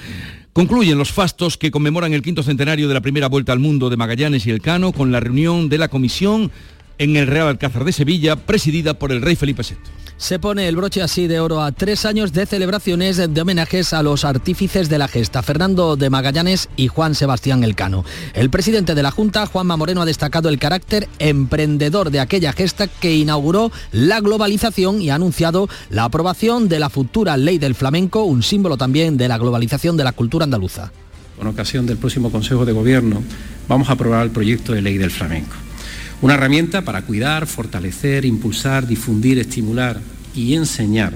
[0.53, 3.97] Concluyen los fastos que conmemoran el quinto centenario de la primera vuelta al mundo de
[3.97, 6.51] Magallanes y Elcano con la reunión de la comisión
[6.97, 10.75] en el Real Alcázar de Sevilla, presidida por el rey Felipe VI se pone el
[10.75, 14.99] broche así de oro a tres años de celebraciones de homenajes a los artífices de
[14.99, 18.05] la gesta, Fernando de Magallanes y Juan Sebastián Elcano.
[18.35, 22.85] El presidente de la Junta, Juanma Moreno, ha destacado el carácter emprendedor de aquella gesta
[22.85, 28.23] que inauguró la globalización y ha anunciado la aprobación de la futura ley del flamenco,
[28.23, 30.91] un símbolo también de la globalización de la cultura andaluza.
[31.35, 33.23] Con ocasión del próximo Consejo de Gobierno
[33.67, 35.55] vamos a aprobar el proyecto de ley del flamenco
[36.21, 39.99] una herramienta para cuidar, fortalecer, impulsar, difundir, estimular
[40.35, 41.13] y enseñar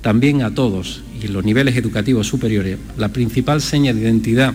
[0.00, 4.54] también a todos y en los niveles educativos superiores la principal seña de identidad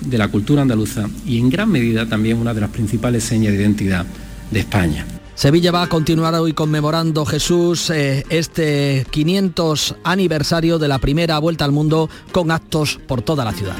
[0.00, 3.60] de la cultura andaluza y en gran medida también una de las principales señas de
[3.60, 4.06] identidad
[4.50, 5.06] de España.
[5.36, 11.66] Sevilla va a continuar hoy conmemorando Jesús eh, este 500 aniversario de la primera vuelta
[11.66, 13.76] al mundo con actos por toda la ciudad.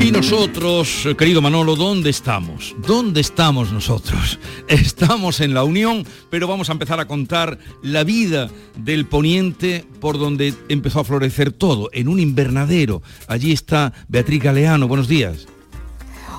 [0.00, 2.74] Y nosotros, querido Manolo, ¿dónde estamos?
[2.84, 4.40] ¿Dónde estamos nosotros?
[4.68, 10.18] Estamos en la Unión, pero vamos a empezar a contar la vida del poniente por
[10.18, 13.00] donde empezó a florecer todo, en un invernadero.
[13.28, 14.88] Allí está Beatriz Galeano.
[14.88, 15.46] Buenos días.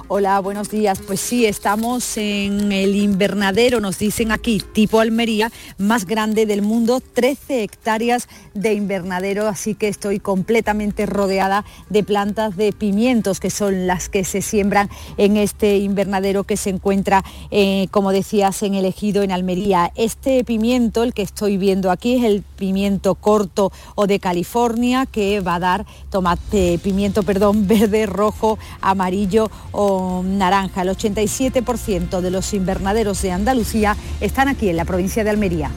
[0.10, 1.02] Hola, buenos días.
[1.06, 7.02] Pues sí, estamos en el invernadero, nos dicen aquí, tipo Almería, más grande del mundo,
[7.02, 13.86] 13 hectáreas de invernadero, así que estoy completamente rodeada de plantas de pimientos, que son
[13.86, 18.86] las que se siembran en este invernadero que se encuentra, eh, como decías, en el
[18.86, 19.92] ejido en Almería.
[19.96, 25.42] Este pimiento, el que estoy viendo aquí, es el pimiento corto o de California, que
[25.42, 30.82] va a dar tomate, pimiento, perdón, verde, rojo, amarillo o naranja.
[30.82, 35.72] El 87% de los invernaderos de Andalucía están aquí en la provincia de Almería.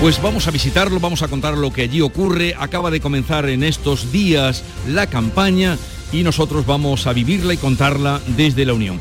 [0.00, 2.54] Pues vamos a visitarlo, vamos a contar lo que allí ocurre.
[2.58, 5.78] Acaba de comenzar en estos días la campaña
[6.12, 9.00] y nosotros vamos a vivirla y contarla desde la Unión.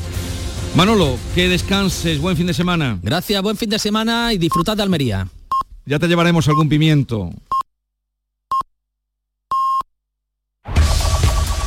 [0.76, 3.00] Manolo, que descanses, buen fin de semana.
[3.02, 5.28] Gracias, buen fin de semana y disfrutad de Almería.
[5.86, 7.30] Ya te llevaremos algún pimiento.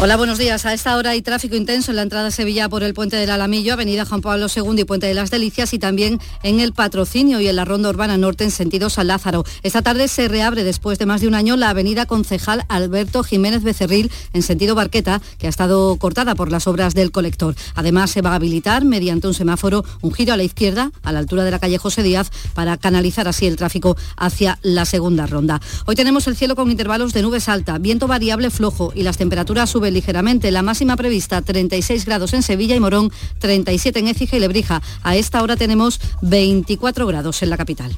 [0.00, 0.64] Hola, buenos días.
[0.64, 3.30] A esta hora hay tráfico intenso en la entrada a Sevilla por el Puente del
[3.30, 7.40] Alamillo, Avenida Juan Pablo II y Puente de las Delicias y también en el Patrocinio
[7.40, 9.44] y en la Ronda Urbana Norte en sentido San Lázaro.
[9.64, 13.64] Esta tarde se reabre después de más de un año la Avenida Concejal Alberto Jiménez
[13.64, 17.56] Becerril en sentido Barqueta, que ha estado cortada por las obras del colector.
[17.74, 21.18] Además, se va a habilitar mediante un semáforo un giro a la izquierda, a la
[21.18, 25.60] altura de la calle José Díaz, para canalizar así el tráfico hacia la segunda ronda.
[25.86, 29.68] Hoy tenemos el cielo con intervalos de nubes alta, viento variable flojo y las temperaturas
[29.68, 30.50] suben ligeramente.
[30.50, 34.82] La máxima prevista 36 grados en Sevilla y Morón, 37 en Écija y Lebrija.
[35.02, 37.96] A esta hora tenemos 24 grados en la capital.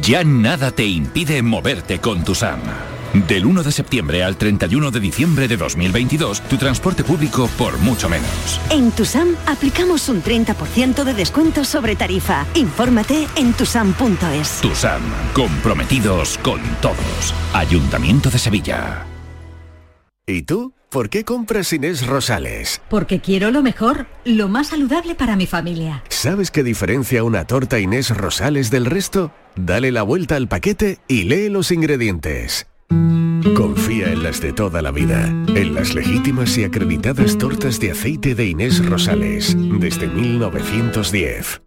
[0.00, 2.60] Ya nada te impide moverte con tu SAM.
[3.14, 8.08] Del 1 de septiembre al 31 de diciembre de 2022, tu transporte público por mucho
[8.08, 8.60] menos.
[8.70, 12.46] En Tusam aplicamos un 30% de descuento sobre tarifa.
[12.54, 14.60] Infórmate en tusam.es.
[14.62, 15.02] Tusam,
[15.34, 17.34] comprometidos con todos.
[17.52, 19.06] Ayuntamiento de Sevilla.
[20.26, 20.72] ¿Y tú?
[20.88, 22.80] ¿Por qué compras Inés Rosales?
[22.88, 26.02] Porque quiero lo mejor, lo más saludable para mi familia.
[26.08, 29.32] ¿Sabes qué diferencia una torta Inés Rosales del resto?
[29.56, 32.71] Dale la vuelta al paquete y lee los ingredientes.
[33.56, 38.34] Confía en las de toda la vida, en las legítimas y acreditadas tortas de aceite
[38.34, 41.62] de Inés Rosales, desde 1910.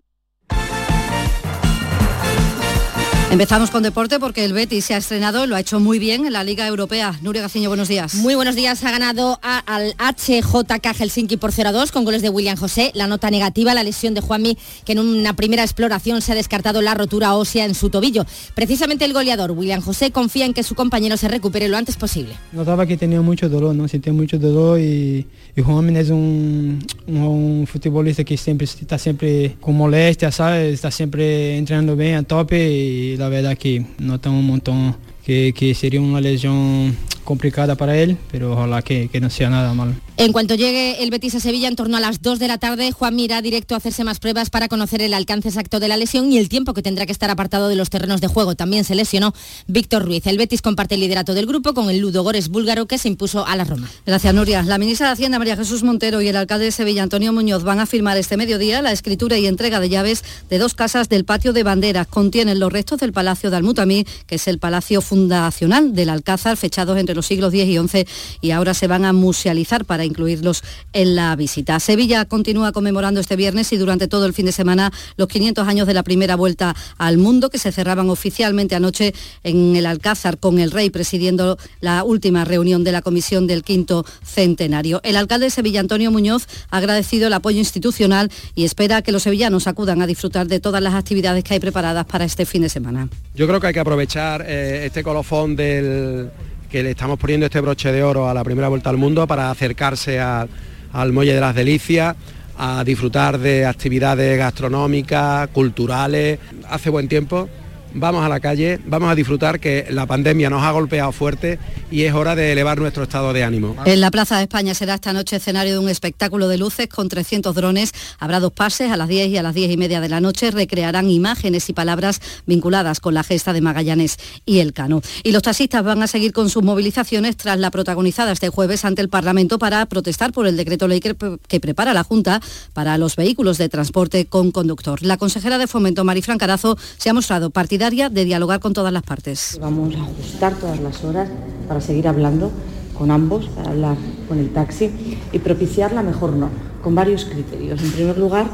[3.36, 6.32] Empezamos con deporte porque el Betis se ha estrenado, lo ha hecho muy bien en
[6.32, 7.19] la Liga Europea.
[7.21, 8.15] Nuria Gaciño, buenos días.
[8.15, 8.82] Muy buenos días.
[8.86, 12.91] Ha ganado al HJK Helsinki por 0-2 con goles de William José.
[12.95, 16.82] La nota negativa, la lesión de Juanmi, que en una primera exploración se ha descartado
[16.82, 18.26] la rotura ósea en su tobillo.
[18.54, 22.36] Precisamente el goleador, William José, confía en que su compañero se recupere lo antes posible.
[22.54, 23.89] Notaba que tenía mucho dolor, ¿no?
[23.89, 29.76] Sentía mucho dolor y, y Juanmi es un, un, futbolista que siempre está siempre con
[29.76, 30.74] molestia, ¿sabes?
[30.74, 35.73] Está siempre entrenando bien a tope y la verdad que notamos un montón que, que
[35.73, 39.93] sería una lesión complicada para él, pero ojalá que, que no sea nada malo.
[40.17, 42.93] En cuanto llegue el Betis a Sevilla en torno a las 2 de la tarde,
[42.93, 46.31] Juan mira directo a hacerse más pruebas para conocer el alcance exacto de la lesión
[46.31, 48.55] y el tiempo que tendrá que estar apartado de los terrenos de juego.
[48.55, 49.33] También se lesionó
[49.67, 50.25] Víctor Ruiz.
[50.25, 53.45] El Betis comparte el liderato del grupo con el Ludo Gores búlgaro que se impuso
[53.45, 53.89] a la Roma.
[54.05, 54.63] Gracias, Nuria.
[54.63, 57.79] La ministra de Hacienda, María Jesús Montero, y el alcalde de Sevilla, Antonio Muñoz, van
[57.79, 61.51] a firmar este mediodía la escritura y entrega de llaves de dos casas del patio
[61.51, 62.07] de banderas.
[62.07, 66.97] Contienen los restos del Palacio de Almutamí, que es el palacio fundacional del Alcázar, fechados
[66.97, 68.06] entre los siglos X y XI,
[68.41, 71.80] y ahora se van a musealizar para incluirlos en la visita.
[71.80, 75.88] Sevilla continúa conmemorando este viernes y durante todo el fin de semana los 500 años
[75.88, 80.60] de la primera vuelta al mundo que se cerraban oficialmente anoche en el Alcázar con
[80.60, 85.01] el rey presidiendo la última reunión de la comisión del quinto centenario.
[85.04, 89.23] El alcalde de Sevilla, Antonio Muñoz, ha agradecido el apoyo institucional y espera que los
[89.23, 92.69] sevillanos acudan a disfrutar de todas las actividades que hay preparadas para este fin de
[92.69, 93.10] semana.
[93.36, 96.30] Yo creo que hay que aprovechar eh, este colofón del
[96.75, 99.49] que le estamos poniendo este broche de oro a la primera vuelta al mundo para
[99.49, 102.17] acercarse al Muelle de las Delicias,
[102.57, 106.38] a disfrutar de actividades gastronómicas, culturales.
[106.69, 107.47] Hace buen tiempo,
[107.95, 111.58] vamos a la calle, vamos a disfrutar que la pandemia nos ha golpeado fuerte
[111.89, 113.75] y es hora de elevar nuestro estado de ánimo.
[113.86, 117.10] En la Plaza de España será esta noche escenario de un espectáculo de luces con
[117.10, 117.91] 300 drones.
[118.19, 120.51] Habrá dos pases a las 10 y a las 10 y media de la noche.
[120.51, 125.01] Recrearán imágenes y palabras vinculadas con la gesta de Magallanes y el Cano.
[125.23, 129.01] Y los taxistas van a seguir con sus movilizaciones tras la protagonizada este jueves ante
[129.01, 131.15] el Parlamento para protestar por el decreto ley que,
[131.47, 132.41] que prepara la Junta
[132.73, 135.01] para los vehículos de transporte con conductor.
[135.01, 139.04] La consejera de Fomento, Marifran Carazo, se ha mostrado partidaria de dialogar con todas las
[139.04, 139.60] partes.
[139.62, 141.30] Vamos a ajustar todas las horas
[141.67, 142.52] para seguir hablando
[142.98, 143.95] con ambos, para hablar
[144.28, 144.89] con el taxi
[145.32, 147.80] y propiciar la mejor norma, con varios criterios.
[147.84, 148.48] En primer lugar,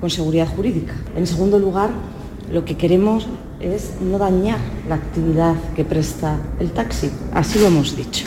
[0.00, 0.94] con seguridad jurídica.
[1.16, 1.90] En segundo lugar,
[2.52, 3.26] lo que queremos
[3.58, 7.10] es no dañar la actividad que presta el taxi.
[7.32, 8.24] Así lo hemos dicho.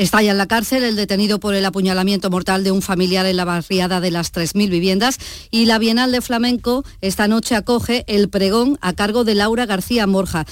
[0.00, 3.44] Está en la cárcel el detenido por el apuñalamiento mortal de un familiar en la
[3.44, 5.18] barriada de las 3.000 viviendas.
[5.50, 10.06] Y la Bienal de Flamenco esta noche acoge el pregón a cargo de Laura García
[10.06, 10.46] Morja,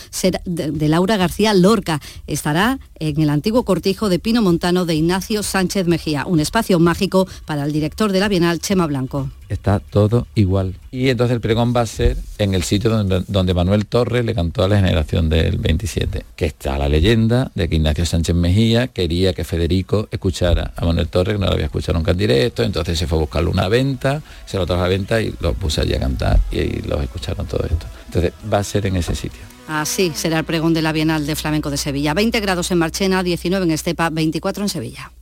[0.45, 1.99] de Laura García Lorca.
[2.27, 7.27] Estará en el antiguo cortijo de Pino Montano de Ignacio Sánchez Mejía, un espacio mágico
[7.47, 10.75] para el director de la Bienal, Chema Blanco está todo igual.
[10.91, 14.65] Y entonces el pregón va a ser en el sitio donde, Manuel Torres le cantó
[14.65, 19.33] a la generación del 27, que está la leyenda de que Ignacio Sánchez Mejía quería
[19.33, 22.99] que Federico escuchara a Manuel Torres, que no lo había escuchado nunca en directo, entonces
[22.99, 25.81] se fue a buscarle una venta, se lo trajo a la venta y lo puse
[25.81, 27.87] allí a cantar y, los escucharon todo esto.
[28.07, 29.41] Entonces va a ser en ese sitio.
[29.69, 32.15] Así será el pregón de la Bienal de Flamenco de Sevilla.
[32.15, 35.13] 20 grados en Marchena, 19 en Estepa, 24 en Sevilla.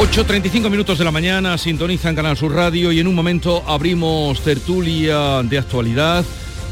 [0.00, 5.42] 8.35 minutos de la mañana, sintonizan Canal Sur Radio y en un momento abrimos tertulia
[5.42, 6.24] de actualidad,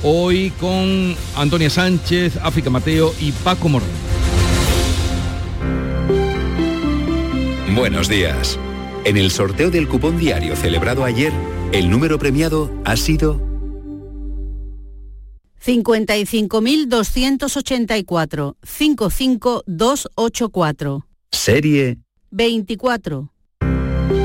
[0.03, 3.91] hoy con Antonia Sánchez, África Mateo y Paco Morón.
[7.77, 8.59] Buenos días.
[9.05, 11.35] En el sorteo del cupón diario celebrado ayer,
[11.73, 13.47] el número premiado ha sido
[15.63, 21.05] 55.284 55284.
[21.31, 21.99] Serie
[22.31, 23.31] 24.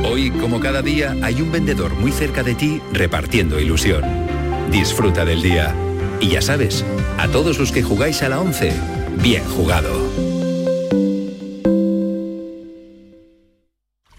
[0.05, 4.03] Hoy, como cada día, hay un vendedor muy cerca de ti repartiendo ilusión.
[4.71, 5.73] Disfruta del día.
[6.19, 6.85] Y ya sabes,
[7.17, 8.73] a todos los que jugáis a la 11,
[9.21, 9.89] bien jugado.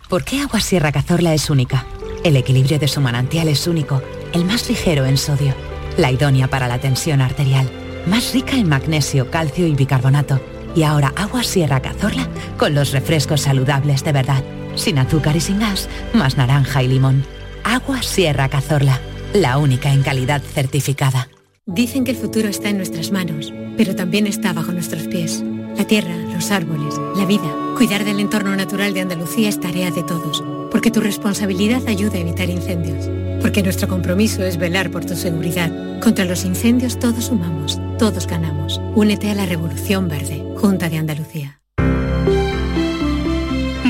[0.08, 1.86] ¿Por qué Agua Sierra Cazorla es única?
[2.24, 5.54] El equilibrio de su manantial es único, el más ligero en sodio,
[5.96, 7.70] la idónea para la tensión arterial,
[8.06, 10.40] más rica en magnesio, calcio y bicarbonato
[10.74, 14.42] y ahora agua Sierra Cazorla con los refrescos saludables de verdad,
[14.76, 17.24] sin azúcar y sin gas, más naranja y limón.
[17.62, 19.00] Agua Sierra Cazorla,
[19.32, 21.28] la única en calidad certificada.
[21.66, 25.42] Dicen que el futuro está en nuestras manos, pero también está bajo nuestros pies.
[25.76, 27.50] La tierra, los árboles, la vida.
[27.76, 32.20] Cuidar del entorno natural de Andalucía es tarea de todos, porque tu responsabilidad ayuda a
[32.20, 33.10] evitar incendios,
[33.40, 35.72] porque nuestro compromiso es velar por tu seguridad.
[36.00, 38.80] Contra los incendios todos sumamos, todos ganamos.
[38.94, 40.43] Únete a la Revolución Verde.
[40.64, 41.60] Junta de Andalucía.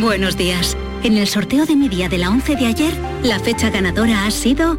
[0.01, 0.77] Buenos días.
[1.05, 4.31] En el sorteo de mi día de la 11 de ayer, la fecha ganadora ha
[4.33, 4.77] sido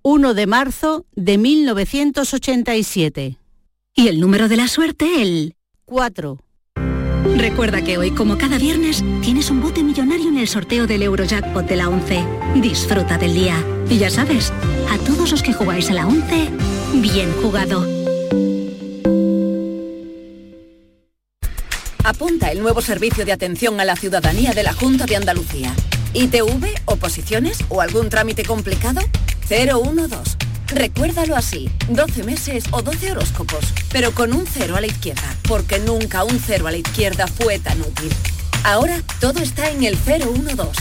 [0.00, 3.36] 1 de marzo de 1987.
[3.94, 6.38] Y el número de la suerte, el 4.
[7.36, 11.66] Recuerda que hoy, como cada viernes, tienes un bote millonario en el sorteo del Eurojackpot
[11.66, 12.24] de la 11.
[12.62, 13.62] Disfruta del día.
[13.90, 14.54] Y ya sabes,
[14.90, 16.48] a todos los que jugáis a la 11,
[17.02, 17.97] bien jugado.
[22.18, 25.72] Apunta el nuevo servicio de atención a la ciudadanía de la Junta de Andalucía.
[26.14, 29.00] ¿ITV, oposiciones o algún trámite complicado?
[29.48, 30.36] 012.
[30.66, 35.78] Recuérdalo así, 12 meses o 12 horóscopos, pero con un cero a la izquierda, porque
[35.78, 38.10] nunca un cero a la izquierda fue tan útil.
[38.64, 40.72] Ahora todo está en el 012.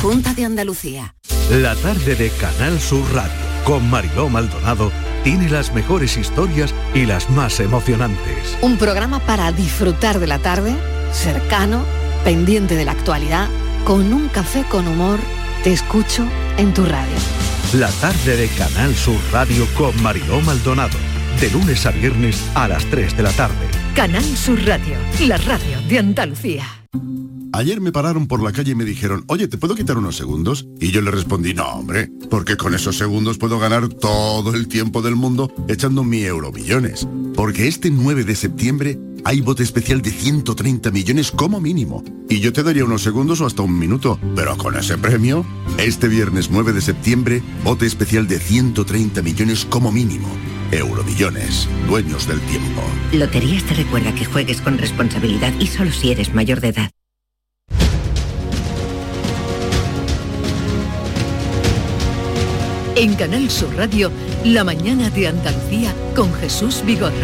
[0.00, 1.14] Junta de Andalucía.
[1.48, 3.30] La tarde de Canal Sur Radio,
[3.64, 4.90] con Mariló Maldonado
[5.24, 8.56] tiene las mejores historias y las más emocionantes.
[8.60, 10.74] Un programa para disfrutar de la tarde,
[11.12, 11.84] cercano,
[12.24, 13.48] pendiente de la actualidad,
[13.84, 15.18] con un café con humor,
[15.62, 17.16] te escucho en tu radio.
[17.74, 20.98] La tarde de Canal Sur Radio con Mariló Maldonado,
[21.40, 23.66] de lunes a viernes a las 3 de la tarde.
[23.94, 26.81] Canal Sur Radio, la radio de Andalucía.
[27.54, 30.66] Ayer me pararon por la calle y me dijeron, oye, ¿te puedo quitar unos segundos?
[30.80, 35.02] Y yo le respondí, no, hombre, porque con esos segundos puedo ganar todo el tiempo
[35.02, 37.06] del mundo echando mi euromillones.
[37.34, 42.02] Porque este 9 de septiembre hay bote especial de 130 millones como mínimo.
[42.30, 44.18] Y yo te daría unos segundos o hasta un minuto.
[44.34, 45.44] Pero con ese premio,
[45.76, 50.28] este viernes 9 de septiembre, bote especial de 130 millones como mínimo.
[50.70, 52.80] Euromillones, dueños del tiempo.
[53.12, 56.90] Loterías te recuerda que juegues con responsabilidad y solo si eres mayor de edad.
[62.94, 64.10] En Canal Sur Radio,
[64.44, 67.14] La mañana de Andalucía con Jesús Vigorra.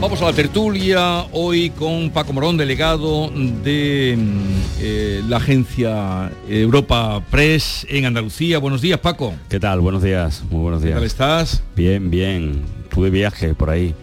[0.00, 7.22] Vamos a la tertulia hoy con Paco Morón, delegado de mm, eh, la agencia Europa
[7.30, 8.58] Press en Andalucía.
[8.58, 9.34] Buenos días, Paco.
[9.50, 9.80] ¿Qué tal?
[9.80, 10.94] Buenos días, muy buenos días.
[10.94, 11.62] ¿Qué tal estás?
[11.76, 12.62] Bien, bien.
[12.88, 13.94] Tuve viaje por ahí.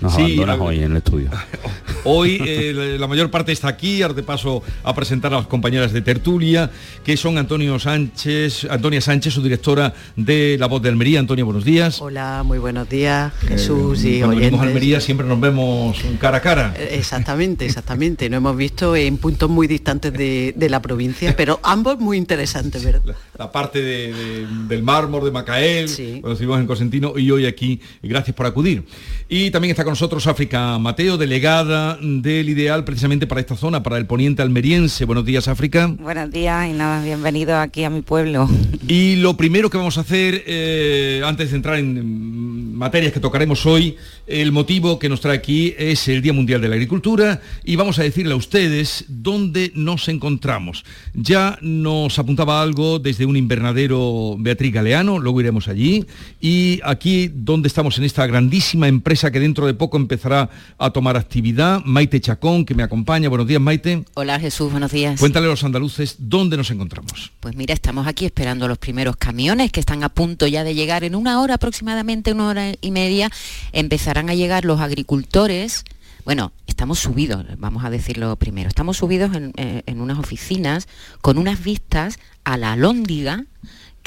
[0.00, 1.30] Nos abandonas hoy en el estudio.
[2.04, 5.92] Hoy eh, la mayor parte está aquí, ahora te paso a presentar a las compañeras
[5.92, 6.70] de tertulia,
[7.04, 11.18] que son Antonio Sánchez, Antonia Sánchez, su directora de La Voz de Almería.
[11.18, 12.00] Antonia, buenos días.
[12.00, 14.68] Hola, muy buenos días, Jesús y Cuando venimos a oyentes.
[14.68, 16.74] Almería siempre nos vemos cara a cara.
[16.78, 18.30] Eh, Exactamente, exactamente.
[18.30, 22.84] Nos hemos visto en puntos muy distantes de, de la provincia, pero ambos muy interesantes,
[22.84, 23.16] ¿verdad?
[23.36, 25.90] la parte de- de- del mármol de Macael,
[26.20, 27.80] cuando estuvimos en Cosentino y hoy aquí.
[28.02, 28.84] Gracias por acudir.
[29.28, 33.96] Y también está con nosotros África Mateo, delegada del Ideal precisamente para esta zona, para
[33.96, 35.06] el poniente almeriense.
[35.06, 35.86] Buenos días, África.
[35.86, 38.50] Buenos días y nada, bienvenido aquí a mi pueblo.
[38.90, 43.66] Y lo primero que vamos a hacer, eh, antes de entrar en materias que tocaremos
[43.66, 47.76] hoy, el motivo que nos trae aquí es el Día Mundial de la Agricultura y
[47.76, 50.84] vamos a decirle a ustedes dónde nos encontramos.
[51.12, 56.06] Ya nos apuntaba algo desde un invernadero Beatriz Galeano, luego iremos allí,
[56.40, 61.16] y aquí donde estamos en esta grandísima empresa que dentro de poco empezará a tomar
[61.16, 63.28] actividad, Maite Chacón, que me acompaña.
[63.28, 64.04] Buenos días, Maite.
[64.14, 65.18] Hola Jesús, buenos días.
[65.18, 67.32] Cuéntale a los andaluces dónde nos encontramos.
[67.40, 71.04] Pues mira, estamos aquí esperando los primeros camiones que están a punto ya de llegar.
[71.04, 73.30] En una hora aproximadamente, una hora y media,
[73.72, 75.84] empezarán a llegar los agricultores.
[76.24, 78.68] Bueno, estamos subidos, vamos a decirlo primero.
[78.68, 80.88] Estamos subidos en, eh, en unas oficinas
[81.22, 83.46] con unas vistas a la alhóndiga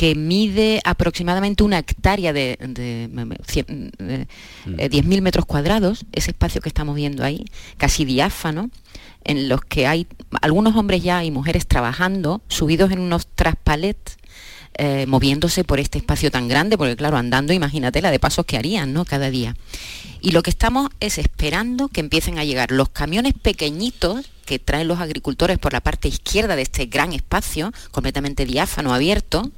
[0.01, 4.27] que mide aproximadamente una hectárea de, de, de,
[4.65, 7.45] eh, 10.000 metros cuadrados, ese espacio que estamos viendo ahí,
[7.77, 8.71] casi diáfano,
[9.23, 10.07] en los que hay
[10.41, 14.17] algunos hombres ya y mujeres trabajando, subidos en unos traspalets,
[14.73, 18.57] eh, moviéndose por este espacio tan grande, porque claro, andando, imagínate la de pasos que
[18.57, 19.05] harían, ¿no?
[19.05, 19.55] Cada día.
[20.19, 24.87] Y lo que estamos es esperando que empiecen a llegar los camiones pequeñitos que traen
[24.87, 29.51] los agricultores por la parte izquierda de este gran espacio, completamente diáfano, abierto,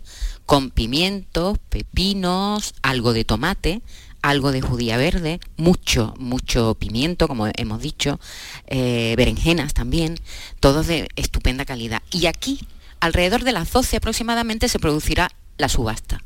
[0.46, 3.82] con pimientos, pepinos, algo de tomate,
[4.22, 8.20] algo de judía verde, mucho, mucho pimiento, como hemos dicho,
[8.68, 10.18] eh, berenjenas también,
[10.60, 12.02] todos de estupenda calidad.
[12.10, 12.68] Y aquí,
[13.00, 16.22] alrededor de las 12 aproximadamente, se producirá la subasta.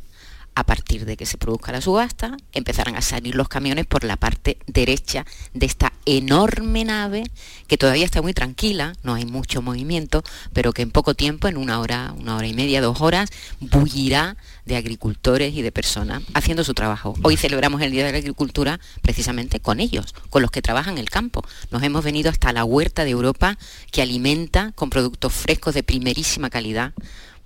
[0.58, 4.16] A partir de que se produzca la subasta, empezarán a salir los camiones por la
[4.18, 7.26] parte derecha de esta enorme nave
[7.68, 11.58] que todavía está muy tranquila, no hay mucho movimiento, pero que en poco tiempo, en
[11.58, 13.30] una hora, una hora y media, dos horas,
[13.60, 14.36] bullirá
[14.66, 17.14] de agricultores y de personas haciendo su trabajo.
[17.22, 21.12] Hoy celebramos el Día de la Agricultura precisamente con ellos, con los que trabajan el
[21.12, 21.46] campo.
[21.70, 23.60] Nos hemos venido hasta la huerta de Europa
[23.92, 26.94] que alimenta con productos frescos de primerísima calidad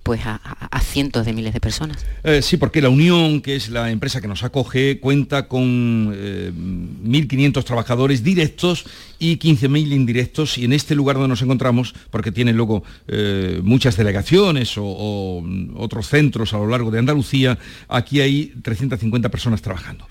[0.02, 0.40] pues a,
[0.80, 2.04] cientos de miles de personas.
[2.24, 6.52] Eh, sí, porque la Unión, que es la empresa que nos acoge, cuenta con eh,
[6.52, 8.84] 1.500 trabajadores directos
[9.18, 13.96] y 15.000 indirectos y en este lugar donde nos encontramos, porque tiene luego eh, muchas
[13.96, 19.62] delegaciones o, o, mm, otros centros a lo largo de Andalucía, aquí hay 350 personas
[19.62, 20.06] trabajando.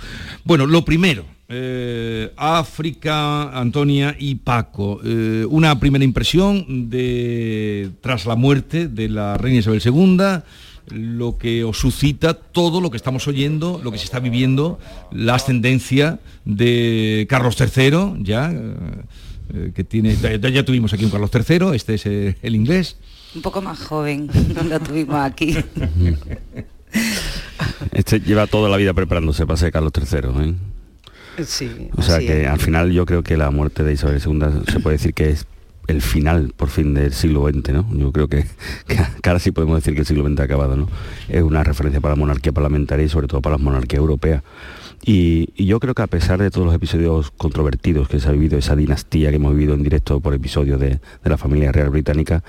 [0.46, 5.02] Bueno, lo primero, eh, África, Antonia y Paco.
[5.04, 10.44] eh, una primera impresión de tras la muerte de la reina Isabel II,
[10.90, 14.80] lo que os suscita todo lo que estamos oyendo, lo que se está viviendo,
[15.12, 18.52] la ascendencia de Carlos III, ya,
[19.54, 22.98] eh, que tiene, ya, ya tuvimos aquí un Carlos III, este es eh, el inglés.
[23.36, 24.30] Un poco más joven,
[24.70, 25.58] lo tuvimos aquí.
[27.92, 30.56] Este lleva toda la vida preparándose para ser Carlos III.
[31.46, 32.48] Sí, O sea que es.
[32.48, 35.48] al final yo creo que la muerte de Isabel II se puede decir que es
[35.88, 37.88] el final por fin del siglo XX, ¿no?
[37.94, 38.46] Yo creo que,
[38.88, 40.88] que ahora sí podemos decir que el siglo XX ha acabado, ¿no?
[41.28, 44.44] Es una referencia para la monarquía parlamentaria y sobre todo para las monarquías europeas.
[45.04, 48.32] Y, y yo creo que a pesar de todos los episodios controvertidos que se ha
[48.32, 50.90] vivido, esa dinastía que hemos vivido en directo por episodios de,
[51.24, 52.44] de la familia real británica,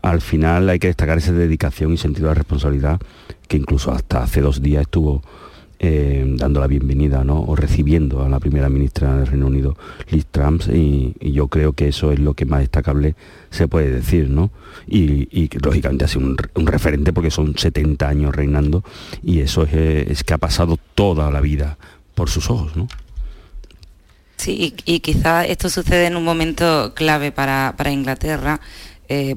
[0.00, 2.98] al final hay que destacar esa dedicación y sentido de responsabilidad
[3.46, 5.22] que incluso hasta hace dos días estuvo
[5.80, 7.40] eh, dando la bienvenida ¿no?
[7.42, 9.76] o recibiendo a la primera ministra del Reino Unido,
[10.10, 13.14] Liz Truss, y, yo creo que eso es lo que más destacable
[13.50, 14.50] se puede decir, ¿no?
[14.86, 18.82] Y, y lógicamente ha sido un, re- un referente porque son 70 años reinando
[19.22, 21.78] y eso es, eh, es que ha pasado toda la vida
[22.14, 22.88] por sus ojos, ¿no?
[24.36, 28.60] Sí, y, y quizá esto sucede en un momento clave para, para Inglaterra,
[29.08, 29.36] eh,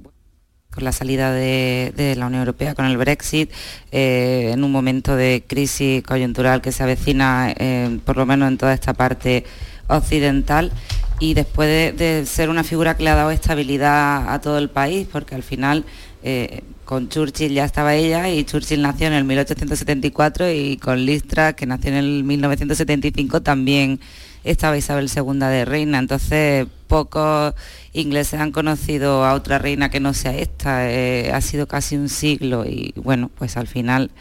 [0.71, 3.51] con la salida de, la Unión Europea, con el Brexit,
[3.91, 8.57] eh, en un momento de crisis coyuntural que se avecina, eh, por lo menos en
[8.57, 9.45] toda esta parte
[9.87, 10.71] occidental,
[11.19, 14.69] y después de, de ser una figura que le ha dado estabilidad a todo el
[14.69, 15.85] país, porque al final
[16.23, 21.53] eh, con Churchill ya estaba ella y Churchill nació en el 1874 y con Listra,
[21.53, 23.99] que nació en el 1975, también
[24.43, 25.99] estaba Isabel II de reina.
[25.99, 27.53] Entonces, pocos
[27.93, 30.91] ingleses han conocido a otra reina que no sea esta.
[30.91, 34.11] Eh, ha sido casi un siglo y bueno, pues al final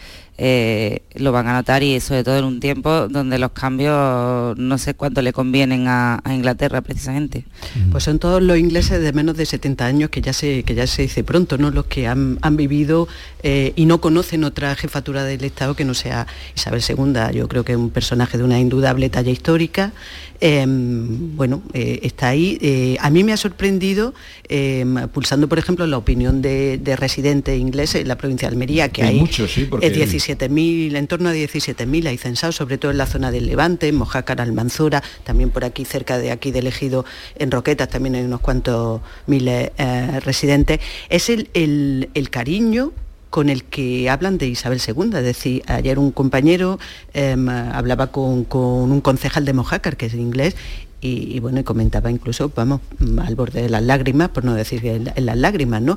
[0.43, 4.79] eh, lo van a notar y sobre todo en un tiempo donde los cambios no
[4.79, 7.45] sé cuánto le convienen a, Inglaterra precisamente.
[7.91, 10.87] Pues son todos los ingleses de menos de 70 años que ya se, que ya
[10.87, 11.71] se dice pronto, ¿no?
[11.71, 13.07] Los que han, vivido
[13.43, 16.27] eh, y no conocen otra jefatura del Estado que no sea
[16.57, 17.37] Isabel II.
[17.37, 19.93] Yo creo que es un personaje de una indudable talla histórica.
[20.41, 22.97] Em, bueno, eh, está ahí.
[23.01, 24.15] a mí me ha sorprendido,
[24.49, 29.03] em, pulsando por ejemplo la opinión de, residentes ingleses en la provincia de Almería, que
[29.03, 29.91] hay, muchos, sí, porque...
[29.91, 33.97] 17.000, en torno a 17.000 hay censados, sobre todo en la zona del Levante, en
[33.97, 37.05] Mojácar, Almanzora, también por aquí cerca de aquí del Ejido,
[37.39, 40.81] en Roquetas también hay unos cuantos miles eh, residentes.
[41.09, 42.93] Es el, el, cariño
[43.31, 45.17] con el que hablan de Isabel II.
[45.17, 46.79] Es decir, ayer un compañero
[47.15, 50.57] em, hablaba con, un concejal de Mojácar, que es inglés,
[51.03, 52.83] y, bueno, comentaba incluso, vamos,
[53.25, 55.97] al borde de las lágrimas, por no decir en, las lágrimas, ¿no?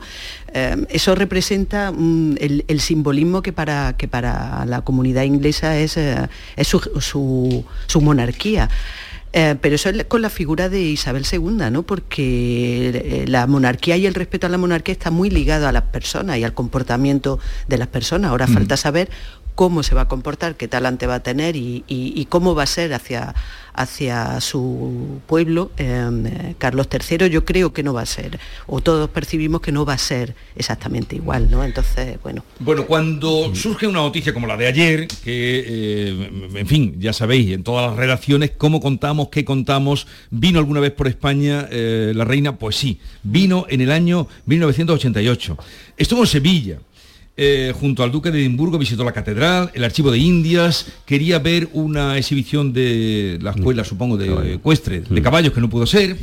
[0.54, 6.30] Eh, eso representa mm, el, simbolismo que para, que para la comunidad inglesa es, eh,
[6.56, 7.66] es su,
[8.00, 8.70] monarquía.
[9.36, 11.82] Eh, pero eso es con la figura de Isabel II, ¿no?
[11.82, 16.38] porque la monarquía y el respeto a la monarquía está muy ligado a las personas
[16.38, 18.30] y al comportamiento de las personas.
[18.30, 18.54] Ahora mm.
[18.54, 19.10] falta saber
[19.56, 22.94] cómo se va a comportar, qué talante va a tener y, cómo va a ser
[22.94, 23.34] hacia,
[23.74, 25.72] hacia su pueblo.
[25.78, 29.86] Eh, Carlos III yo creo que no va a ser, o todos percibimos que no
[29.86, 31.64] va a ser exactamente igual, ¿no?
[31.64, 32.44] Entonces, bueno.
[32.60, 37.52] Bueno, cuando surge una noticia como la de ayer, que, eh, en fin, ya sabéis,
[37.52, 42.26] en todas las relaciones, cómo contamos, qué contamos, vino alguna vez por España eh, la
[42.26, 45.58] reina, pues sí, vino en el año 1988.
[45.98, 46.80] Estuvo en Sevilla
[47.36, 51.68] eh, junto al duque de Edimburgo visitó la catedral, el archivo de Indias, quería ver
[51.74, 53.86] una exhibición de la escuela, mm.
[53.86, 55.24] supongo, de ecuestre, de mm.
[55.24, 56.16] caballos, que no pudo ser,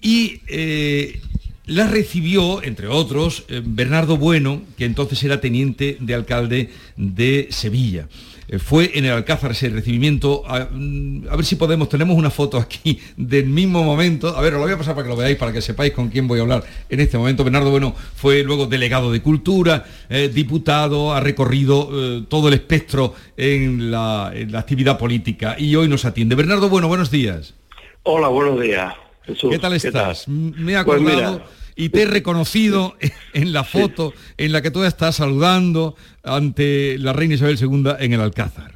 [0.00, 1.20] y eh,
[1.66, 8.08] la recibió, entre otros, eh, Bernardo Bueno, que entonces era teniente de alcalde de Sevilla.
[8.48, 10.42] Eh, fue en el Alcázar ese recibimiento.
[10.70, 14.36] Mm, a, ver si podemos, tenemos una foto aquí del mismo momento.
[14.36, 16.08] A ver, os lo voy a pasar para que lo veáis, para que sepáis con
[16.08, 17.44] quién voy a hablar en este momento.
[17.44, 23.14] Bernardo Bueno fue luego delegado de Cultura, eh, diputado, ha recorrido eh, todo el espectro
[23.36, 26.34] en la, actividad política y hoy nos atiende.
[26.34, 27.54] Bernardo Bueno, buenos días.
[28.02, 28.94] Hola, buenos días.
[29.26, 30.26] ¿Qué tal estás?
[30.26, 31.42] Me he pues acordado
[31.78, 32.96] y te he reconocido
[33.32, 38.12] en la foto en la que tú estás saludando ante la reina Isabel II en
[38.12, 38.72] el Alcázar.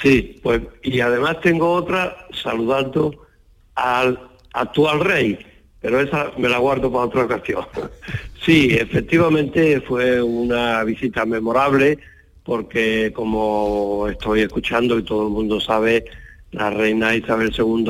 [0.00, 3.26] Sí, pues y además tengo otra saludando
[3.74, 4.18] al
[4.54, 5.38] actual rey,
[5.78, 7.66] pero esa me la guardo para otra ocasión.
[8.42, 11.98] sí, efectivamente fue una visita memorable
[12.44, 16.06] porque como estoy escuchando y todo el mundo sabe,
[16.52, 17.84] la reina Isabel II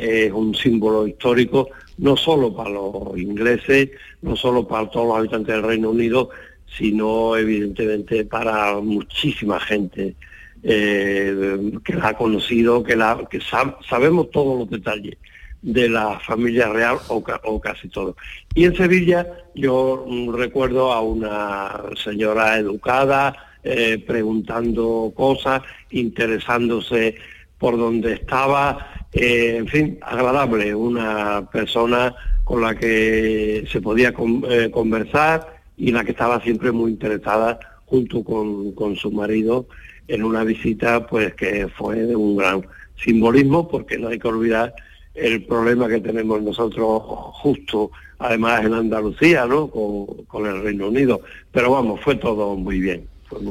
[0.00, 1.68] es un símbolo histórico
[1.98, 3.90] no solo para los ingleses,
[4.22, 6.30] no solo para todos los habitantes del Reino Unido,
[6.76, 10.14] sino evidentemente para muchísima gente
[10.62, 15.16] eh, que la ha conocido, que, la, que sabemos todos los detalles
[15.60, 18.16] de la familia real o, casi todo.
[18.54, 27.16] Y en Sevilla yo recuerdo a una señora educada, eh, preguntando cosas, interesándose
[27.58, 34.12] por donde estaba, eh, en fin, agradable, una persona con la que se podía
[34.50, 39.66] eh, conversar y la que estaba siempre muy interesada junto con, su marido
[40.08, 44.74] en una visita pues que fue de un gran simbolismo porque no hay que olvidar
[45.14, 47.02] el problema que tenemos nosotros
[47.34, 49.68] justo además en Andalucía, ¿no?
[49.68, 51.20] Con, el Reino Unido.
[51.52, 53.06] Pero vamos, fue todo muy bien.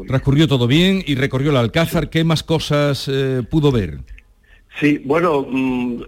[0.07, 2.09] Transcurrió todo bien y recorrió el Alcázar.
[2.09, 3.99] ¿Qué más cosas eh, pudo ver?
[4.79, 6.03] Sí, bueno, mm,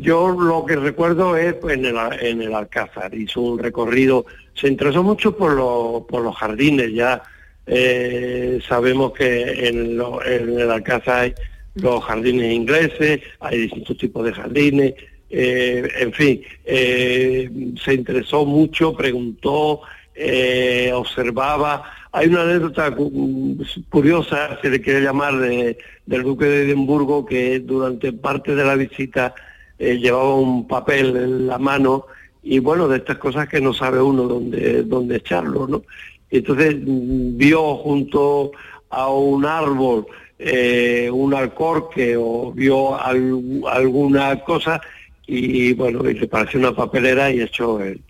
[0.00, 4.24] yo lo que recuerdo es en el, en el Alcázar, hizo un recorrido,
[4.54, 7.20] se interesó mucho por, los jardines, ya
[7.66, 11.34] eh, sabemos que en, el Alcázar hay
[11.74, 14.94] los jardines ingleses, hay distintos tipos de jardines,
[15.30, 17.50] eh, en fin, eh,
[17.82, 19.80] se interesó mucho, preguntó,
[20.94, 21.82] observaba,
[22.18, 22.92] hay una anécdota
[23.90, 29.34] curiosa, se le quiere llamar, del duque de Edimburgo, que durante parte de la visita
[29.78, 32.06] eh, llevaba un papel en la mano
[32.42, 35.82] y bueno, de estas cosas que no sabe uno dónde, dónde echarlo, ¿no?
[36.30, 38.50] entonces mm, vio junto
[38.90, 40.06] a un árbol
[40.40, 44.80] eh, un alcorque o vio alguna cosa
[45.26, 48.00] y bueno, y le pareció una papelera y echó el,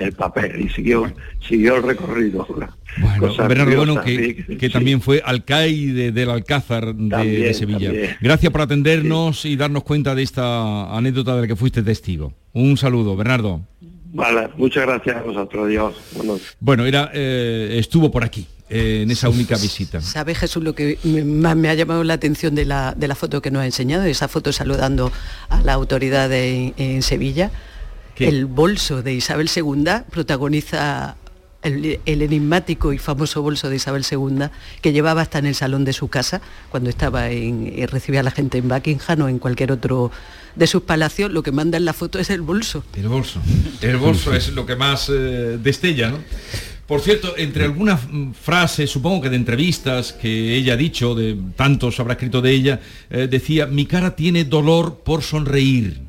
[0.00, 1.12] el papel y siguió,
[1.46, 2.46] siguió el recorrido.
[3.00, 7.92] Bueno, Bernardo Bueno, que, también fue alcaide del Alcázar de, Sevilla.
[8.20, 12.32] Gracias por atendernos y darnos cuenta de esta anécdota de la que fuiste testigo.
[12.54, 13.60] Un saludo, Bernardo.
[14.12, 15.94] Vale, muchas gracias a vosotros, Dios.
[16.58, 18.46] Bueno, era, eh, estuvo por aquí.
[18.70, 20.00] Eh, en esa única visita.
[20.00, 23.40] ¿Sabe Jesús lo que más me ha llamado la atención de la, de la foto
[23.40, 24.04] que nos ha enseñado?
[24.04, 25.10] Esa foto saludando
[25.48, 27.50] a la autoridad en Sevilla.
[28.18, 31.16] El bolso de Isabel II protagoniza
[31.62, 34.46] el, enigmático y famoso bolso de Isabel II
[34.80, 36.40] que llevaba hasta en el salón de su casa
[36.70, 40.10] cuando estaba en, eh, recibía a la gente en Buckingham o en cualquier otro
[40.54, 42.84] de sus palacios, lo que manda en la foto es el bolso.
[42.96, 43.40] El bolso.
[43.80, 46.18] El bolso es lo que más eh, destella, ¿no?
[46.88, 48.00] Por cierto, entre algunas
[48.40, 52.80] frases, supongo que de entrevistas que ella ha dicho, de tantos habrá escrito de ella,
[53.10, 56.07] eh, decía, mi cara tiene dolor por sonreír.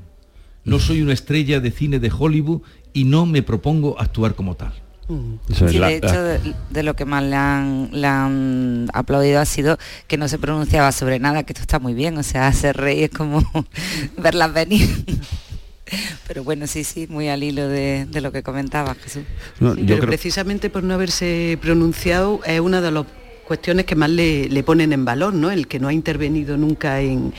[0.69, 2.61] No soy una estrella de cine de Hollywood
[2.93, 4.73] y no me propongo actuar como tal.
[5.07, 6.23] de hecho,
[6.69, 11.43] de, lo que más le han, aplaudido ha sido que no se pronunciaba sobre nada,
[11.43, 13.43] que esto está muy bien, o sea, hacer rey es como
[14.17, 14.87] verlas venir.
[16.27, 19.23] Pero bueno, sí, sí, muy al hilo de, lo que comentaba Jesús.
[19.57, 23.07] pero precisamente por no haberse pronunciado es uno de los
[23.49, 25.49] cuestiones que más le, ponen en valor, ¿no?
[25.49, 27.33] El que no ha intervenido nunca en,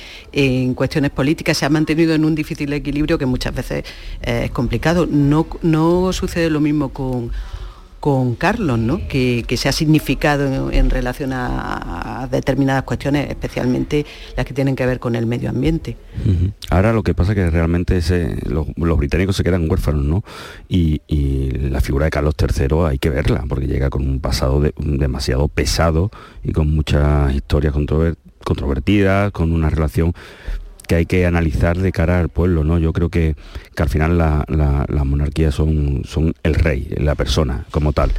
[0.75, 3.85] cuestiones políticas, se ha mantenido en un difícil equilibrio que muchas veces
[4.21, 5.07] eh, es complicado.
[5.07, 7.31] No, no sucede lo mismo con
[8.01, 9.07] con Carlos, ¿no?
[9.09, 14.99] que, se ha significado en, relación a, determinadas cuestiones, especialmente las que tienen que ver
[14.99, 15.97] con el medio ambiente.
[16.71, 18.01] Ahora lo que pasa es que realmente
[18.47, 18.67] los,
[18.99, 20.25] británicos se quedan huérfanos, ¿no?
[20.69, 21.01] Y,
[21.71, 26.11] la figura de Carlos III hay que verla, porque llega con un pasado demasiado pesado
[26.43, 27.75] y con muchas historias
[28.45, 30.15] controvertidas, con una relación
[30.91, 32.81] que hay que analizar de cara al pueblo, ¿no?
[32.81, 33.37] Yo creo que,
[33.77, 38.11] que al final las monarquías son, son el rey, la persona como tal.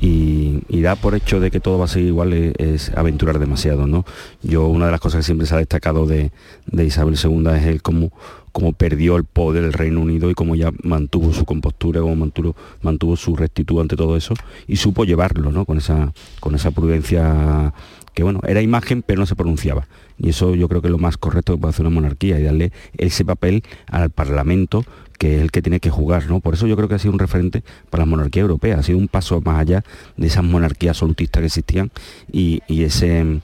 [0.00, 4.06] Y, da por hecho de que todo va a ser igual es, aventurar demasiado, ¿no?
[4.42, 6.30] Yo una de las cosas que siempre se ha destacado de,
[6.72, 8.10] Isabel II es el cómo,
[8.50, 12.56] cómo, perdió el poder el Reino Unido y cómo ya mantuvo su compostura, cómo mantuvo,
[12.80, 14.32] mantuvo su rectitud ante todo eso
[14.66, 15.66] y supo llevarlo, ¿no?
[15.66, 17.74] Con esa, con esa prudencia
[18.14, 19.86] que bueno, era imagen pero no se pronunciaba.
[20.18, 22.42] Y eso yo creo que es lo más correcto que puede hacer una monarquía y
[22.42, 24.84] darle ese papel al Parlamento
[25.20, 26.40] que es el que tiene que jugar, ¿no?
[26.40, 28.96] Por eso yo creo que ha sido un referente para la monarquía europea, ha sido
[28.96, 29.84] un paso más allá
[30.16, 31.90] de esas monarquías absolutistas que existían
[32.32, 33.38] y, ese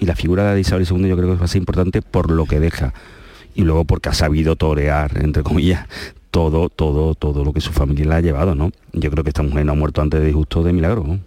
[0.00, 2.44] y la figura de Isabel II yo creo que va a ser importante por lo
[2.46, 2.92] que deja
[3.54, 5.86] y luego porque ha sabido torear, entre comillas,
[6.32, 8.72] todo, todo, todo lo que su familia le ha llevado, ¿no?
[8.92, 11.20] Yo creo que esta mujer no ha muerto antes de justo de milagro.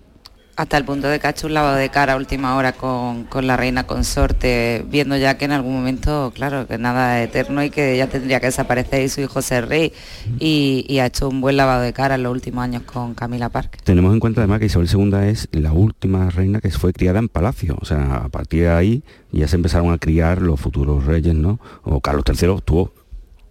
[0.56, 3.28] Hasta el punto de que ha hecho un lavado de cara a última hora con,
[3.42, 7.70] la reina consorte, viendo ya que en algún momento, claro, que nada es eterno y
[7.70, 9.92] que ya tendría que desaparecer y su hijo ser rey.
[10.40, 13.82] Y, ha hecho un buen lavado de cara en los últimos años con Camila Parker.
[13.82, 17.28] Tenemos en cuenta además que Isabel II es la última reina que fue criada en
[17.28, 17.78] palacio.
[17.82, 21.60] O sea, a partir de ahí ya se empezaron a criar los futuros reyes, ¿no?
[21.84, 22.94] O Carlos III tuvo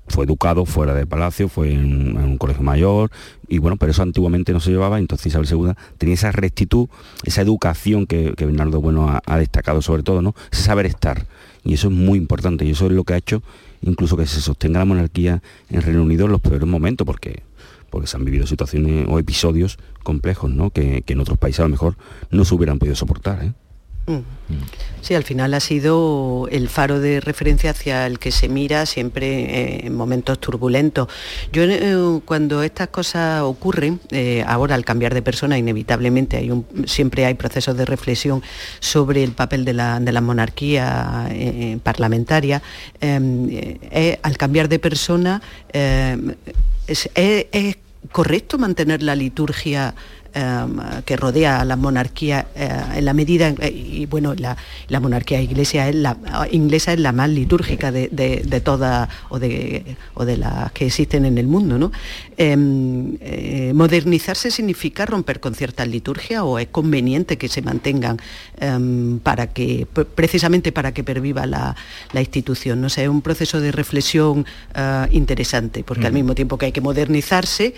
[0.09, 3.11] fue educado fuera de palacio, fue en, un colegio mayor,
[3.49, 6.89] y bueno, pero eso antiguamente no se llevaba, entonces Isabel II tenía esa rectitud,
[7.25, 10.35] esa educación que, Bernardo Bueno ha, destacado sobre todo, ¿no?
[10.53, 11.27] Ese saber estar.
[11.65, 13.43] Y eso es muy importante, y eso es lo que ha hecho
[13.87, 17.43] incluso que se sostenga la monarquía en Reino Unido en los peores momentos, porque
[17.95, 20.71] porque se han vivido situaciones o episodios complejos, ¿no?
[20.71, 21.97] Que, en otros países a lo mejor
[22.33, 23.45] no se hubieran podido soportar.
[23.45, 23.53] ¿eh?
[25.01, 29.27] Sí, al final ha sido el faro de referencia hacia el que se mira siempre
[29.27, 31.09] eh, en momentos turbulentos.
[31.53, 36.51] Yo eh, cuando estas cosas ocurren, eh, ahora al cambiar de persona inevitablemente hay
[36.87, 38.43] siempre hay procesos de reflexión
[38.81, 41.29] sobre el papel de la, monarquía
[41.83, 42.63] parlamentaria,
[43.01, 45.43] al cambiar de persona
[46.87, 47.09] es
[48.13, 50.24] correcto mantener la liturgia Em,
[51.05, 54.57] que rodea a la monarquía eh, en la medida, eh, y bueno, la,
[55.01, 56.17] monarquía iglesia es la,
[56.51, 58.09] inglesa es la más litúrgica de,
[58.65, 61.79] todas o de, o de las que existen en el mundo.
[61.79, 61.93] ¿no?
[62.37, 68.19] Em, eh, ¿Modernizarse significa romper con ciertas liturgias o es conveniente que se mantengan
[68.59, 71.77] em, para que, precisamente para que perviva la,
[72.15, 72.81] institución?
[72.81, 74.47] No sé, es un proceso de reflexión
[75.11, 77.75] interesante, porque al mismo tiempo que hay que modernizarse,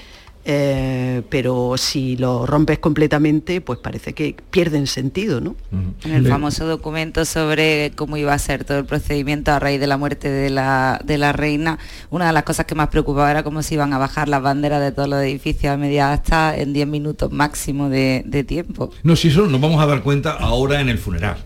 [0.49, 5.57] eh, pero si lo rompes completamente, pues parece que pierden sentido, ¿no?
[6.05, 9.89] En el famoso documento sobre cómo iba a ser todo el procedimiento a raíz de
[9.89, 11.81] la muerte de la, de la reina,
[12.11, 14.81] una de las cosas que más preocupaba era cómo se iban a bajar las banderas
[14.81, 18.93] de todos los edificios a media hasta en 10 minutos máximo de, tiempo.
[19.03, 21.39] No, si eso nos vamos a dar cuenta ahora en el funeral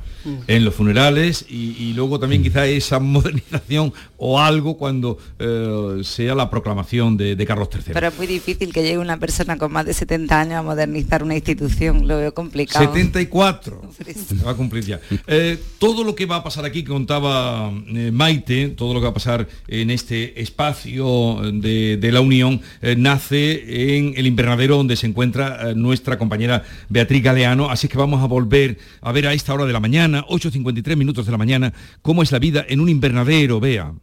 [0.46, 6.50] en los funerales y, luego también quizá esa modernización o algo cuando eh, sea la
[6.50, 7.94] proclamación de, Carlos III.
[7.94, 11.22] Pero es muy difícil que llegue una persona con más de 70 años a modernizar
[11.22, 12.84] una institución, lo veo complicado.
[12.84, 13.82] 74,
[14.46, 15.00] va a cumplir ya.
[15.26, 19.04] Eh, todo lo que va a pasar aquí, que contaba eh, Maite, todo lo que
[19.04, 22.60] va a pasar en este espacio de, de la Unión,
[22.98, 28.26] nace en el invernadero donde se encuentra nuestra compañera Beatriz Galeano, así que vamos a
[28.26, 32.22] volver a ver a esta hora de la mañana, 8.53 minutos de la mañana, cómo
[32.22, 33.94] es la vida en un invernadero, vea.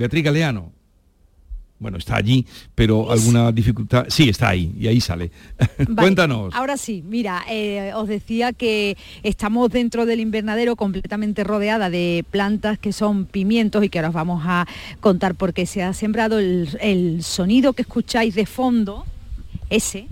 [0.00, 0.72] Beatriz Galeano.
[1.78, 4.06] Bueno, está allí, pero alguna dificultad.
[4.08, 5.30] Sí, está ahí y ahí sale.
[5.96, 6.54] Cuéntanos.
[6.54, 12.78] Ahora sí, mira, eh, os decía que estamos dentro del invernadero completamente rodeada de plantas
[12.78, 14.66] que son pimientos y que ahora os vamos a
[15.00, 19.04] contar porque se ha sembrado el, el sonido que escucháis de fondo,
[19.68, 20.06] ese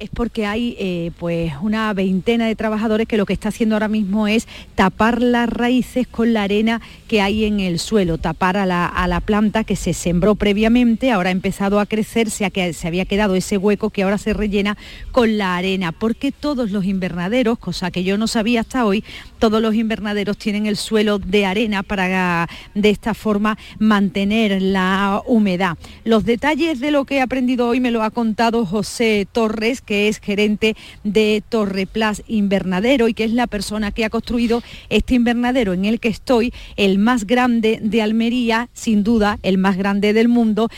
[0.00, 3.88] es porque hay eh, pues una veintena de trabajadores que lo que está haciendo ahora
[3.88, 8.66] mismo es tapar las raíces con la arena que hay en el suelo, tapar a
[8.66, 13.34] la, planta que se sembró previamente, ahora ha empezado a crecer, se, se había quedado
[13.34, 14.78] ese hueco que ahora se rellena
[15.12, 19.04] con la arena, porque todos los invernaderos, cosa que yo no sabía hasta hoy,
[19.38, 25.76] todos los invernaderos tienen el suelo de arena para de esta forma mantener la humedad.
[26.04, 30.06] Los detalles de lo que he aprendido hoy me lo ha contado José Torres, que
[30.06, 35.72] es gerente de Torreplas Invernadero y que es la persona que ha construido este invernadero
[35.72, 40.28] en el que estoy, el más grande de Almería, sin duda el más grande del
[40.28, 40.68] mundo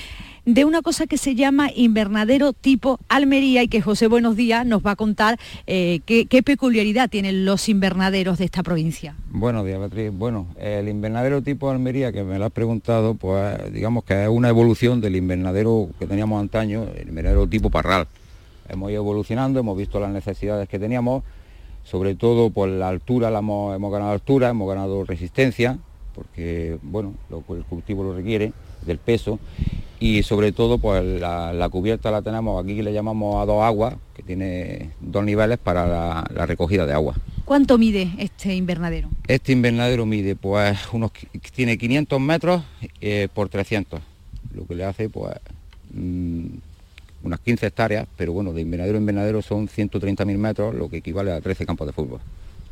[0.46, 4.82] de una cosa que se llama invernadero tipo Almería y que José Buenos Días nos
[4.82, 9.14] va a contar eh, qué, peculiaridad tienen los invernaderos de esta provincia.
[9.30, 10.10] Buenos días, Beatriz.
[10.10, 14.48] Bueno, el invernadero tipo Almería que me lo has preguntado, pues digamos que es una
[14.48, 18.08] evolución del invernadero que teníamos antaño, el invernadero tipo Parral
[18.72, 21.22] hemos ido evolucionando, hemos visto las necesidades que teníamos,
[21.84, 25.78] sobre todo por la altura, la hemos, ganado altura, hemos ganado resistencia,
[26.14, 28.52] porque bueno, el cultivo lo requiere,
[28.86, 29.38] del peso,
[30.00, 34.22] y sobre todo pues la, cubierta la tenemos, aquí le llamamos a dos aguas, que
[34.22, 37.14] tiene dos niveles para la, recogida de agua.
[37.44, 39.08] ¿Cuánto mide este invernadero?
[39.28, 41.12] Este invernadero mide pues unos
[41.54, 42.62] tiene 500 metros
[43.00, 44.00] eh, por 300,
[44.54, 45.34] lo que le hace pues
[45.92, 46.46] mm,
[47.22, 51.32] unas 15 hectáreas, pero bueno, de invernadero a invernadero son 130.000 metros, lo que equivale
[51.32, 52.20] a 13 campos de fútbol.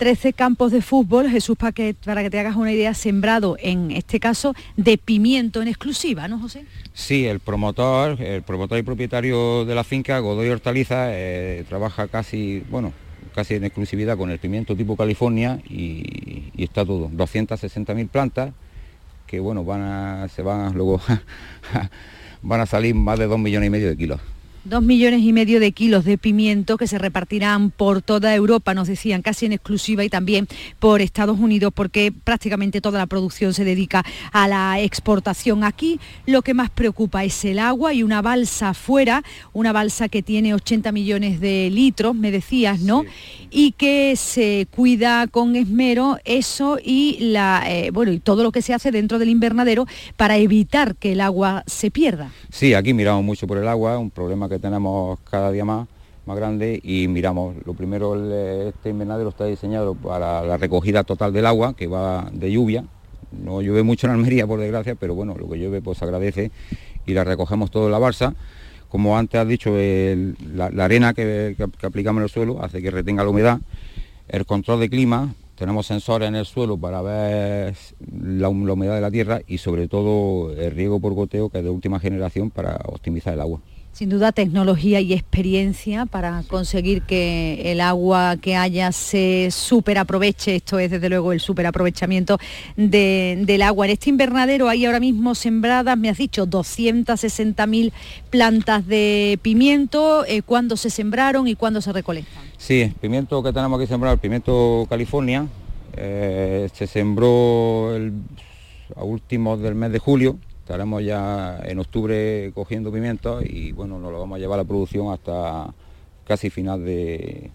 [0.00, 3.90] 13 campos de fútbol, Jesús, para que, para que te hagas una idea, sembrado en
[3.90, 6.64] este caso de pimiento en exclusiva, ¿no, José?
[6.94, 12.62] Sí, el promotor, el promotor y propietario de la finca, Godoy Hortaliza, eh, trabaja casi,
[12.70, 12.94] bueno,
[13.34, 18.52] casi en exclusividad con el pimiento tipo California y, está todo, 260.000 plantas
[19.26, 21.00] que bueno, van a, se van luego
[22.42, 24.20] van a salir más de 2 millones y medio de kilos.
[24.62, 28.88] Dos millones y medio de kilos de pimiento que se repartirán por toda Europa, nos
[28.88, 30.48] decían, casi en exclusiva y también
[30.78, 35.64] por Estados Unidos, porque prácticamente toda la producción se dedica a la exportación.
[35.64, 39.22] Aquí lo que más preocupa es el agua y una balsa afuera,
[39.54, 43.06] una balsa que tiene 80 millones de litros, me decías, ¿no?
[43.50, 48.60] Y que se cuida con esmero eso y la eh, bueno y todo lo que
[48.60, 49.86] se hace dentro del invernadero
[50.18, 52.30] para evitar que el agua se pierda.
[52.50, 55.88] Sí, aquí miramos mucho por el agua, un problema que tenemos cada día más,
[56.26, 58.14] más grande y miramos, lo primero
[58.68, 62.84] este invernadero está diseñado para la recogida total del agua que va de lluvia,
[63.32, 66.50] no llueve mucho en Almería por desgracia, pero bueno, lo que llueve pues agradece
[67.06, 68.34] y la recogemos todo en la balsa.
[68.88, 73.30] Como antes has dicho, la, arena que, aplicamos en el suelo hace que retenga la
[73.30, 73.60] humedad.
[74.26, 77.76] El control de clima, tenemos sensores en el suelo para ver
[78.20, 81.64] la, la, humedad de la tierra y sobre todo el riego por goteo, que es
[81.64, 83.60] de última generación para optimizar el agua
[83.92, 90.56] sin duda tecnología y experiencia para conseguir que el agua que haya se superaproveche.
[90.56, 92.38] Esto es desde luego el superaprovechamiento
[92.76, 93.86] del agua.
[93.86, 97.92] En este invernadero hay ahora mismo sembradas, me has dicho, 260.000
[98.30, 100.24] plantas de pimiento.
[100.26, 102.42] Eh, ¿Cuándo se sembraron y cuándo se recolectan?
[102.56, 105.46] Sí, el pimiento que tenemos aquí sembrado, el pimiento California,
[105.96, 107.90] eh, se sembró
[108.96, 110.38] a últimos del mes de julio
[110.70, 114.68] Estaremos ya en octubre cogiendo pimientos y bueno, nos lo vamos a llevar a la
[114.68, 115.74] producción hasta
[116.24, 117.50] casi final de,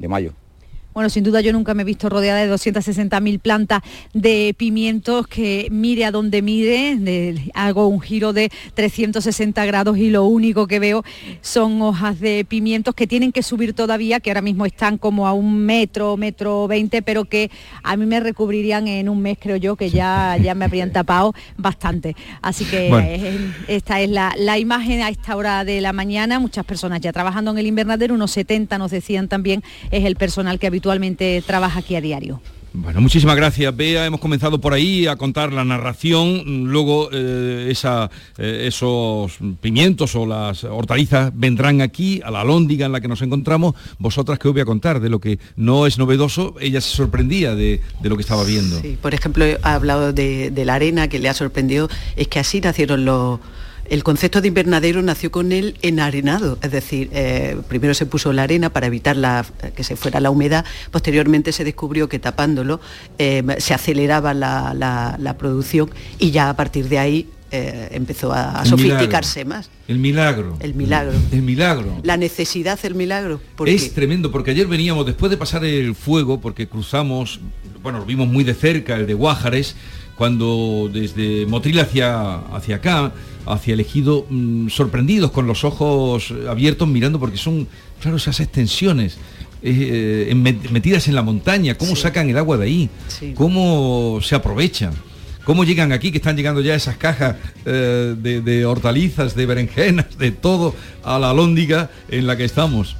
[0.00, 0.32] de mayo.
[0.96, 3.82] Bueno, sin duda yo nunca me he visto rodeada de 260.000 plantas
[4.14, 6.96] de pimientos que mire a donde mire,
[7.52, 11.04] hago un giro de 360 grados y lo único que veo
[11.42, 15.34] son hojas de pimientos que tienen que subir todavía, que ahora mismo están como a
[15.34, 17.50] un metro, metro 20, pero que
[17.82, 21.34] a mí me recubrirían en un mes, creo yo, que ya, ya me habrían tapado
[21.58, 22.16] bastante.
[22.40, 23.38] Así que
[23.68, 27.50] esta es la, la imagen a esta hora de la mañana, muchas personas ya trabajando
[27.50, 31.80] en el invernadero, unos 70 nos decían también, es el personal que habitualmente habitualmente trabaja
[31.80, 32.40] aquí a diario.
[32.72, 34.04] Bueno, muchísimas gracias, Bea.
[34.04, 40.26] Hemos comenzado por ahí a contar la narración, luego eh, esa, eh, esos pimientos o
[40.26, 43.74] las hortalizas vendrán aquí, a la lóndiga en la que nos encontramos.
[43.98, 45.00] Vosotras, ¿qué os voy a contar?
[45.00, 48.78] De lo que no es novedoso, ella se sorprendía de, de lo que estaba viendo.
[48.82, 52.40] Sí, por ejemplo, ha hablado de, de la arena que le ha sorprendido, es que
[52.40, 53.40] así nacieron los
[53.90, 58.42] el concepto de invernadero nació con el enarenado, es decir, eh, primero se puso la
[58.42, 59.16] arena para evitar
[59.74, 62.80] que se fuera la humedad, posteriormente se descubrió que tapándolo
[63.18, 69.44] eh, se aceleraba la, producción y ya a partir de ahí eh, empezó a, sofisticarse
[69.44, 69.70] más.
[69.86, 70.56] El milagro.
[70.60, 71.12] El milagro.
[71.30, 72.00] El milagro.
[72.02, 73.40] La necesidad del milagro.
[73.64, 77.40] Es tremendo, porque ayer veníamos, después de pasar el fuego, porque cruzamos,
[77.82, 79.76] bueno, lo vimos muy de cerca, el de Guájares,
[80.16, 83.12] cuando desde Motril hacia, hacia acá,
[83.46, 87.68] hacia el ejido, mm, sorprendidos con los ojos abiertos mirando porque son,
[88.00, 89.18] claro, esas extensiones.
[89.62, 90.32] Eh,
[90.70, 92.90] metidas en la montaña, cómo sacan el agua de ahí,
[93.34, 94.92] cómo se aprovechan,
[95.44, 100.18] cómo llegan aquí, que están llegando ya esas cajas eh, de, de, hortalizas, de berenjenas,
[100.18, 102.96] de todo a la lóndiga en la que estamos.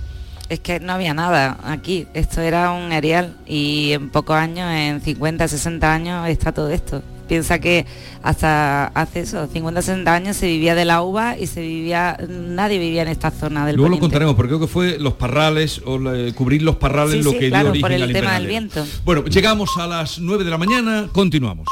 [0.49, 5.01] Es que no había nada aquí, esto era un areal y en pocos años, en
[5.01, 7.03] 50, 60 años, está todo esto.
[7.29, 7.87] Piensa que
[8.22, 12.79] hasta hace eso, 50, 60 años se vivía de la uva y se vivía, nadie
[12.79, 15.99] vivía en esta zona del Luego lo contaremos, porque creo que fue los parrales o
[16.35, 18.87] cubrir los parrales lo que claro, dio por el tema del viento.
[19.05, 21.66] Bueno, llegamos a las 9 de la mañana, continuamos.